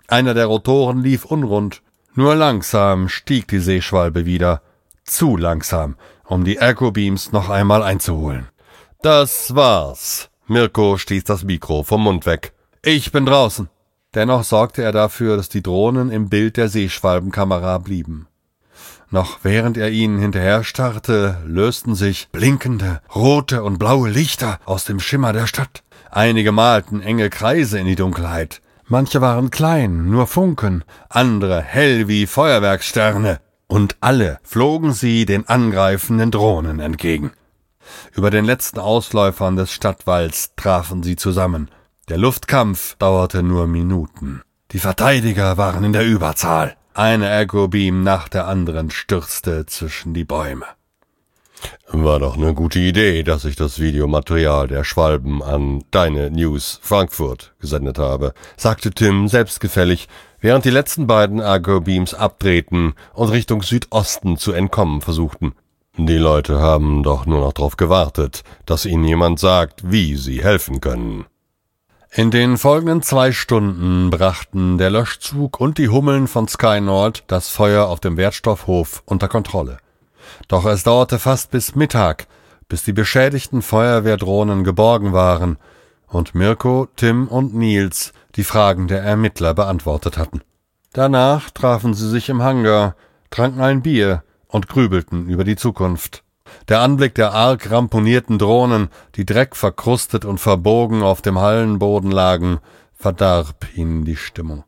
Einer 0.08 0.34
der 0.34 0.46
Rotoren 0.46 1.02
lief 1.02 1.26
unrund. 1.26 1.82
Nur 2.16 2.36
langsam 2.36 3.10
stieg 3.10 3.48
die 3.48 3.60
Seeschwalbe 3.60 4.26
wieder. 4.26 4.62
Zu 5.04 5.38
langsam, 5.38 5.96
um 6.26 6.44
die 6.44 6.58
Echo-Beams 6.58 7.32
noch 7.32 7.50
einmal 7.50 7.84
einzuholen. 7.84 8.48
Das 9.02 9.56
war's. 9.56 10.30
Mirko 10.48 10.98
stieß 10.98 11.24
das 11.24 11.44
Mikro 11.44 11.84
vom 11.84 12.04
Mund 12.04 12.26
weg. 12.26 12.54
Ich 12.84 13.12
bin 13.12 13.26
draußen. 13.26 13.70
Dennoch 14.14 14.44
sorgte 14.44 14.84
er 14.84 14.92
dafür, 14.92 15.38
dass 15.38 15.50
die 15.50 15.64
Drohnen 15.64 16.12
im 16.12 16.30
Bild 16.30 16.58
der 16.58 16.70
Seeschwalbenkamera 16.70 17.80
blieben. 17.80 18.28
Noch 19.14 19.42
während 19.44 19.78
er 19.78 19.92
ihnen 19.92 20.18
hinterher 20.18 20.64
starrte, 20.64 21.38
lösten 21.46 21.94
sich 21.94 22.30
blinkende 22.32 23.00
rote 23.14 23.62
und 23.62 23.78
blaue 23.78 24.10
Lichter 24.10 24.58
aus 24.66 24.86
dem 24.86 25.00
Schimmer 25.00 25.34
der 25.34 25.46
Stadt. 25.46 25.84
Einige 26.10 26.52
malten 26.52 27.00
enge 27.00 27.30
Kreise 27.30 27.78
in 27.78 27.86
die 27.86 27.96
Dunkelheit. 27.96 28.64
Manche 28.88 29.22
waren 29.22 29.52
klein, 29.52 30.10
nur 30.10 30.26
Funken, 30.26 30.84
andere 31.10 31.62
hell 31.62 32.08
wie 32.08 32.26
Feuerwerkssterne. 32.26 33.40
Und 33.68 33.98
alle 34.02 34.40
flogen 34.42 34.94
sie 34.94 35.28
den 35.28 35.48
angreifenden 35.48 36.32
Drohnen 36.32 36.80
entgegen. 36.80 37.34
Über 38.16 38.32
den 38.32 38.46
letzten 38.46 38.80
Ausläufern 38.80 39.56
des 39.56 39.72
Stadtwalls 39.72 40.56
trafen 40.56 41.04
sie 41.04 41.18
zusammen. 41.18 41.70
Der 42.10 42.18
Luftkampf 42.18 42.96
dauerte 42.96 43.44
nur 43.44 43.68
Minuten. 43.68 44.42
Die 44.72 44.80
Verteidiger 44.80 45.58
waren 45.58 45.84
in 45.84 45.94
der 45.94 46.04
Überzahl. 46.04 46.76
Eine 46.96 47.32
Echo-Beam 47.32 48.04
nach 48.04 48.30
der 48.30 48.48
anderen 48.48 48.92
stürzte 48.92 49.66
zwischen 49.66 50.14
die 50.14 50.26
Bäume. 50.26 50.66
War 51.88 52.20
doch 52.20 52.38
eine 52.38 52.54
gute 52.54 52.78
Idee, 52.78 53.24
dass 53.24 53.46
ich 53.46 53.56
das 53.56 53.80
Videomaterial 53.80 54.68
der 54.68 54.84
Schwalben 54.84 55.42
an 55.42 55.84
Deine 55.90 56.30
News 56.30 56.80
Frankfurt 56.84 57.56
gesendet 57.60 57.98
habe, 57.98 58.36
sagte 58.58 58.92
Tim 58.92 59.28
selbstgefällig, 59.28 60.08
während 60.40 60.66
die 60.66 60.70
letzten 60.70 61.08
beiden 61.08 61.40
Echo-Beams 61.40 62.14
abdrehten 62.14 62.94
und 63.14 63.30
Richtung 63.30 63.64
Südosten 63.64 64.38
zu 64.38 64.52
entkommen 64.52 65.02
versuchten. 65.02 65.54
Die 65.98 66.18
Leute 66.18 66.60
haben 66.60 67.02
doch 67.02 67.26
nur 67.26 67.40
noch 67.40 67.54
darauf 67.54 67.76
gewartet, 67.76 68.44
dass 68.68 68.86
ihnen 68.86 69.06
jemand 69.06 69.40
sagt, 69.40 69.92
wie 69.92 70.16
sie 70.16 70.44
helfen 70.44 70.80
können. 70.80 71.26
In 72.16 72.30
den 72.30 72.60
folgenden 72.60 73.02
zwei 73.02 73.32
Stunden 73.32 74.12
brachten 74.12 74.78
der 74.78 74.92
Löschzug 74.92 75.60
und 75.60 75.80
die 75.80 75.90
Hummeln 75.90 76.28
von 76.28 76.48
Sky 76.48 76.80
Nord 76.80 77.24
das 77.26 77.50
Feuer 77.50 77.88
auf 77.88 78.02
dem 78.02 78.18
Wertstoffhof 78.18 79.02
unter 79.06 79.28
Kontrolle. 79.28 79.80
Doch 80.48 80.64
es 80.66 80.84
dauerte 80.84 81.18
fast 81.18 81.50
bis 81.50 81.74
Mittag, 81.74 82.28
bis 82.70 82.84
die 82.84 82.94
beschädigten 82.94 83.64
Feuerwehrdrohnen 83.64 84.64
geborgen 84.64 85.12
waren 85.12 85.58
und 86.08 86.36
Mirko, 86.36 86.88
Tim 86.98 87.28
und 87.28 87.56
Nils 87.56 88.14
die 88.36 88.44
Fragen 88.44 88.88
der 88.88 89.02
Ermittler 89.02 89.56
beantwortet 89.56 90.20
hatten. 90.20 90.42
Danach 90.92 91.50
trafen 91.50 91.96
sie 91.96 92.08
sich 92.08 92.30
im 92.30 92.44
Hangar, 92.44 92.96
tranken 93.32 93.62
ein 93.62 93.82
Bier 93.82 94.22
und 94.48 94.70
grübelten 94.70 95.30
über 95.30 95.44
die 95.44 95.56
Zukunft. 95.56 96.24
Der 96.68 96.80
Anblick 96.80 97.16
der 97.16 97.34
arg 97.34 97.70
ramponierten 97.70 98.38
Drohnen, 98.38 98.90
die 99.16 99.26
dreckverkrustet 99.26 100.26
und 100.26 100.40
verbogen 100.40 101.04
auf 101.04 101.22
dem 101.22 101.40
Hallenboden 101.40 102.12
lagen, 102.12 102.60
verdarb 102.94 103.66
ihnen 103.76 104.06
die 104.06 104.16
Stimmung. 104.16 104.64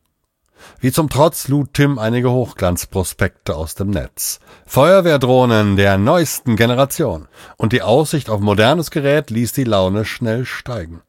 Wie 0.79 0.91
zum 0.91 1.09
Trotz 1.09 1.47
lud 1.47 1.73
Tim 1.73 1.99
einige 1.99 2.31
Hochglanzprospekte 2.31 3.55
aus 3.55 3.75
dem 3.75 3.89
Netz. 3.89 4.39
Feuerwehrdrohnen 4.65 5.75
der 5.75 5.97
neuesten 5.97 6.55
Generation. 6.55 7.27
Und 7.57 7.73
die 7.73 7.81
Aussicht 7.81 8.29
auf 8.29 8.41
modernes 8.41 8.91
Gerät 8.91 9.29
ließ 9.29 9.53
die 9.53 9.63
Laune 9.63 10.05
schnell 10.05 10.45
steigen. 10.45 11.01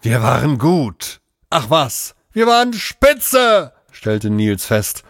Wir 0.00 0.22
waren 0.22 0.58
gut. 0.58 1.20
Ach 1.50 1.70
was, 1.70 2.14
wir 2.32 2.46
waren 2.46 2.72
spitze, 2.72 3.72
stellte 3.90 4.30
Nils 4.30 4.64
fest 4.64 5.02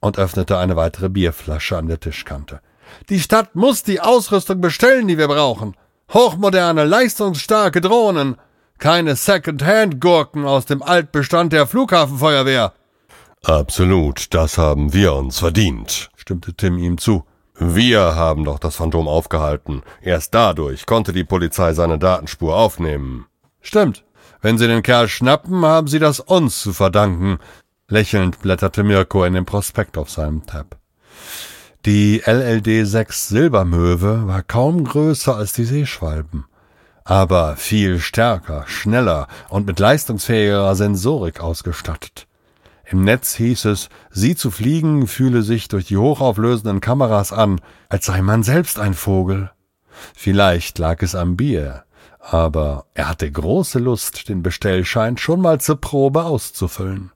und 0.00 0.18
öffnete 0.18 0.58
eine 0.58 0.76
weitere 0.76 1.08
Bierflasche 1.08 1.76
an 1.76 1.88
der 1.88 2.00
Tischkante. 2.00 2.60
Die 3.08 3.20
Stadt 3.20 3.54
muss 3.54 3.82
die 3.82 4.00
Ausrüstung 4.00 4.60
bestellen, 4.60 5.08
die 5.08 5.18
wir 5.18 5.28
brauchen. 5.28 5.76
Hochmoderne, 6.12 6.84
leistungsstarke 6.84 7.80
Drohnen. 7.80 8.36
Keine 8.78 9.16
Second-Hand-Gurken 9.16 10.44
aus 10.44 10.66
dem 10.66 10.82
Altbestand 10.82 11.52
der 11.52 11.66
Flughafenfeuerwehr. 11.66 12.72
Absolut, 13.42 14.34
das 14.34 14.58
haben 14.58 14.92
wir 14.92 15.14
uns 15.14 15.38
verdient, 15.38 16.10
stimmte 16.16 16.54
Tim 16.54 16.78
ihm 16.78 16.98
zu. 16.98 17.24
Wir 17.54 18.14
haben 18.14 18.44
doch 18.44 18.58
das 18.58 18.76
Phantom 18.76 19.06
aufgehalten. 19.06 19.82
Erst 20.00 20.34
dadurch 20.34 20.86
konnte 20.86 21.12
die 21.12 21.24
Polizei 21.24 21.74
seine 21.74 21.98
Datenspur 21.98 22.56
aufnehmen. 22.56 23.26
Stimmt. 23.60 24.04
Wenn 24.40 24.56
Sie 24.56 24.66
den 24.66 24.82
Kerl 24.82 25.08
schnappen, 25.08 25.64
haben 25.66 25.86
Sie 25.86 25.98
das 25.98 26.20
uns 26.20 26.62
zu 26.62 26.72
verdanken. 26.72 27.38
Lächelnd 27.88 28.40
blätterte 28.40 28.82
Mirko 28.82 29.24
in 29.24 29.34
den 29.34 29.44
Prospekt 29.44 29.98
auf 29.98 30.10
seinem 30.10 30.46
Tab. 30.46 30.78
Die 31.86 32.20
LLD 32.26 32.86
6 32.86 33.28
Silbermöwe 33.28 34.26
war 34.26 34.42
kaum 34.42 34.84
größer 34.84 35.34
als 35.34 35.54
die 35.54 35.64
Seeschwalben, 35.64 36.44
aber 37.04 37.56
viel 37.56 38.00
stärker, 38.00 38.64
schneller 38.66 39.28
und 39.48 39.66
mit 39.66 39.78
leistungsfähigerer 39.78 40.74
Sensorik 40.74 41.40
ausgestattet. 41.40 42.26
Im 42.84 43.02
Netz 43.02 43.34
hieß 43.36 43.64
es, 43.64 43.88
sie 44.10 44.36
zu 44.36 44.50
fliegen 44.50 45.06
fühle 45.06 45.42
sich 45.42 45.68
durch 45.68 45.86
die 45.86 45.96
hochauflösenden 45.96 46.82
Kameras 46.82 47.32
an, 47.32 47.62
als 47.88 48.04
sei 48.04 48.20
man 48.20 48.42
selbst 48.42 48.78
ein 48.78 48.92
Vogel. 48.92 49.50
Vielleicht 50.14 50.78
lag 50.78 51.00
es 51.00 51.14
am 51.14 51.38
Bier, 51.38 51.84
aber 52.18 52.84
er 52.92 53.08
hatte 53.08 53.32
große 53.32 53.78
Lust, 53.78 54.28
den 54.28 54.42
Bestellschein 54.42 55.16
schon 55.16 55.40
mal 55.40 55.62
zur 55.62 55.80
Probe 55.80 56.24
auszufüllen. 56.24 57.10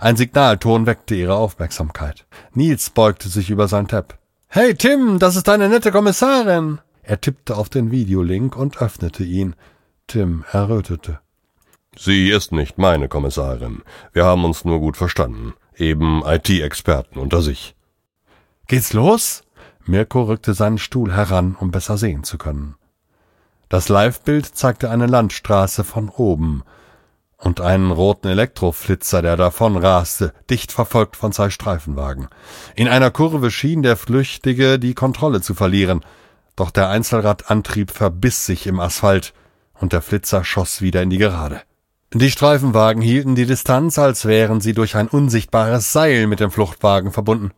Ein 0.00 0.16
Signalton 0.16 0.86
weckte 0.86 1.14
ihre 1.14 1.34
Aufmerksamkeit. 1.34 2.26
Nils 2.54 2.90
beugte 2.90 3.28
sich 3.28 3.50
über 3.50 3.68
sein 3.68 3.88
Tab. 3.88 4.18
Hey 4.48 4.74
Tim, 4.74 5.18
das 5.18 5.36
ist 5.36 5.48
deine 5.48 5.68
nette 5.68 5.92
Kommissarin. 5.92 6.80
Er 7.02 7.20
tippte 7.20 7.56
auf 7.56 7.68
den 7.68 7.90
Videolink 7.90 8.56
und 8.56 8.80
öffnete 8.80 9.24
ihn. 9.24 9.56
Tim 10.06 10.44
errötete. 10.52 11.20
Sie 11.96 12.30
ist 12.30 12.52
nicht 12.52 12.78
meine 12.78 13.08
Kommissarin. 13.08 13.82
Wir 14.12 14.24
haben 14.24 14.44
uns 14.44 14.64
nur 14.64 14.78
gut 14.78 14.96
verstanden. 14.96 15.54
Eben 15.76 16.22
IT-Experten 16.24 17.18
unter 17.18 17.42
sich. 17.42 17.74
Geht's 18.66 18.92
los? 18.92 19.42
Mirko 19.84 20.22
rückte 20.22 20.54
seinen 20.54 20.78
Stuhl 20.78 21.12
heran, 21.12 21.56
um 21.58 21.70
besser 21.70 21.98
sehen 21.98 22.24
zu 22.24 22.38
können. 22.38 22.76
Das 23.68 23.88
Livebild 23.88 24.46
zeigte 24.46 24.90
eine 24.90 25.06
Landstraße 25.06 25.82
von 25.82 26.08
oben 26.08 26.62
und 27.42 27.60
einen 27.60 27.90
roten 27.90 28.28
Elektroflitzer, 28.28 29.20
der 29.20 29.36
davon 29.36 29.76
raste, 29.76 30.32
dicht 30.48 30.70
verfolgt 30.70 31.16
von 31.16 31.32
zwei 31.32 31.50
Streifenwagen. 31.50 32.28
In 32.76 32.88
einer 32.88 33.10
Kurve 33.10 33.50
schien 33.50 33.82
der 33.82 33.96
Flüchtige 33.96 34.78
die 34.78 34.94
Kontrolle 34.94 35.40
zu 35.40 35.54
verlieren, 35.54 36.04
doch 36.54 36.70
der 36.70 36.88
Einzelradantrieb 36.88 37.90
verbiss 37.90 38.46
sich 38.46 38.66
im 38.66 38.78
Asphalt 38.78 39.34
und 39.74 39.92
der 39.92 40.02
Flitzer 40.02 40.44
schoss 40.44 40.80
wieder 40.82 41.02
in 41.02 41.10
die 41.10 41.18
Gerade. 41.18 41.62
Die 42.14 42.30
Streifenwagen 42.30 43.02
hielten 43.02 43.34
die 43.34 43.46
Distanz, 43.46 43.98
als 43.98 44.26
wären 44.26 44.60
sie 44.60 44.74
durch 44.74 44.96
ein 44.96 45.08
unsichtbares 45.08 45.92
Seil 45.92 46.26
mit 46.26 46.40
dem 46.40 46.50
Fluchtwagen 46.50 47.10
verbunden. 47.10 47.52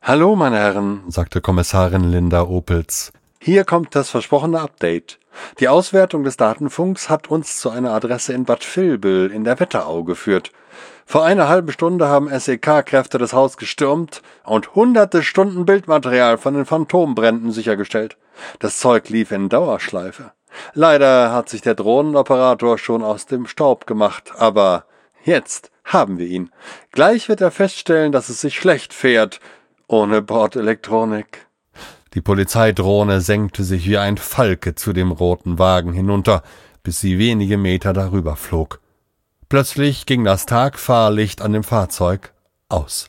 Hallo, 0.00 0.34
meine 0.34 0.56
Herren, 0.56 1.02
sagte 1.08 1.40
Kommissarin 1.40 2.10
Linda 2.10 2.42
Opels. 2.42 3.12
Hier 3.38 3.64
kommt 3.64 3.94
das 3.94 4.08
versprochene 4.08 4.60
Update. 4.60 5.20
Die 5.60 5.68
Auswertung 5.68 6.24
des 6.24 6.36
Datenfunks 6.36 7.08
hat 7.08 7.30
uns 7.30 7.58
zu 7.58 7.70
einer 7.70 7.92
Adresse 7.92 8.32
in 8.32 8.44
Bad 8.44 8.64
Vilbel 8.64 9.30
in 9.30 9.44
der 9.44 9.60
Wetterau 9.60 10.04
geführt. 10.04 10.50
Vor 11.04 11.24
einer 11.24 11.48
halben 11.48 11.72
Stunde 11.72 12.08
haben 12.08 12.28
SEK-Kräfte 12.28 13.18
das 13.18 13.32
Haus 13.32 13.56
gestürmt 13.56 14.22
und 14.44 14.74
hunderte 14.74 15.22
Stunden 15.22 15.66
Bildmaterial 15.66 16.38
von 16.38 16.54
den 16.54 16.64
Phantombränden 16.64 17.52
sichergestellt. 17.52 18.16
Das 18.58 18.78
Zeug 18.78 19.08
lief 19.08 19.30
in 19.30 19.48
Dauerschleife. 19.48 20.32
Leider 20.74 21.32
hat 21.32 21.48
sich 21.48 21.62
der 21.62 21.74
Drohnenoperator 21.74 22.78
schon 22.78 23.02
aus 23.02 23.26
dem 23.26 23.46
Staub 23.46 23.86
gemacht, 23.86 24.32
aber 24.36 24.84
jetzt 25.24 25.70
haben 25.84 26.18
wir 26.18 26.26
ihn. 26.26 26.50
Gleich 26.92 27.28
wird 27.28 27.40
er 27.40 27.50
feststellen, 27.50 28.12
dass 28.12 28.28
es 28.28 28.40
sich 28.40 28.56
schlecht 28.56 28.92
fährt 28.94 29.40
ohne 29.92 30.22
Bordelektronik. 30.22 31.46
Die 32.14 32.20
Polizeidrohne 32.20 33.20
senkte 33.20 33.64
sich 33.64 33.86
wie 33.86 33.98
ein 33.98 34.18
Falke 34.18 34.74
zu 34.74 34.92
dem 34.92 35.12
roten 35.12 35.58
Wagen 35.58 35.92
hinunter, 35.92 36.42
bis 36.82 37.00
sie 37.00 37.18
wenige 37.18 37.56
Meter 37.56 37.92
darüber 37.92 38.36
flog. 38.36 38.80
Plötzlich 39.48 40.06
ging 40.06 40.24
das 40.24 40.46
Tagfahrlicht 40.46 41.42
an 41.42 41.52
dem 41.52 41.64
Fahrzeug 41.64 42.32
aus. 42.68 43.08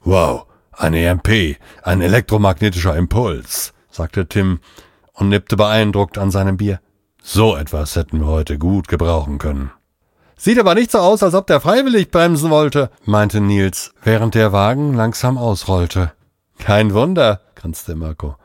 Wow, 0.00 0.46
ein 0.72 0.94
EMP, 0.94 1.56
ein 1.82 2.00
elektromagnetischer 2.00 2.96
Impuls, 2.96 3.72
sagte 3.90 4.26
Tim 4.26 4.60
und 5.12 5.28
nippte 5.28 5.56
beeindruckt 5.56 6.18
an 6.18 6.30
seinem 6.30 6.56
Bier. 6.56 6.80
So 7.22 7.56
etwas 7.56 7.94
hätten 7.94 8.20
wir 8.20 8.26
heute 8.26 8.58
gut 8.58 8.88
gebrauchen 8.88 9.38
können. 9.38 9.70
Sieht 10.36 10.58
aber 10.58 10.74
nicht 10.74 10.90
so 10.90 10.98
aus, 10.98 11.22
als 11.22 11.34
ob 11.34 11.46
der 11.46 11.60
freiwillig 11.60 12.10
bremsen 12.10 12.50
wollte, 12.50 12.90
meinte 13.04 13.40
Nils, 13.40 13.92
während 14.02 14.34
der 14.34 14.52
Wagen 14.52 14.94
langsam 14.94 15.38
ausrollte. 15.38 16.12
Kein 16.62 16.94
Wunder, 16.94 17.40
grinste 17.56 17.96
Marco. 17.96 18.36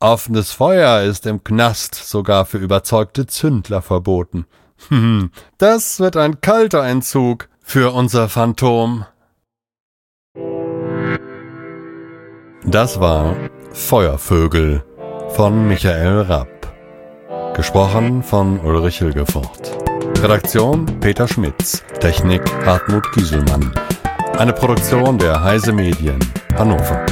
Offenes 0.00 0.50
Feuer 0.50 1.02
ist 1.02 1.26
im 1.26 1.44
Knast 1.44 1.94
sogar 1.94 2.46
für 2.46 2.56
überzeugte 2.56 3.26
Zündler 3.26 3.82
verboten. 3.82 4.46
Hm, 4.88 5.30
das 5.58 6.00
wird 6.00 6.16
ein 6.16 6.40
kalter 6.40 6.84
Entzug 6.84 7.50
für 7.62 7.92
unser 7.92 8.30
Phantom. 8.30 9.04
Das 12.64 12.98
war 12.98 13.36
Feuervögel 13.72 14.82
von 15.34 15.68
Michael 15.68 16.22
Rapp. 16.22 16.72
Gesprochen 17.54 18.22
von 18.22 18.58
Ulrich 18.60 18.98
Hilgefort. 18.98 19.76
Redaktion 20.22 20.86
Peter 21.00 21.28
Schmitz. 21.28 21.84
Technik 22.00 22.42
Hartmut 22.64 23.04
Gieselmann. 23.12 23.70
Eine 24.38 24.54
Produktion 24.54 25.18
der 25.18 25.42
Heise 25.42 25.72
Medien 25.74 26.18
Hannover. 26.56 27.04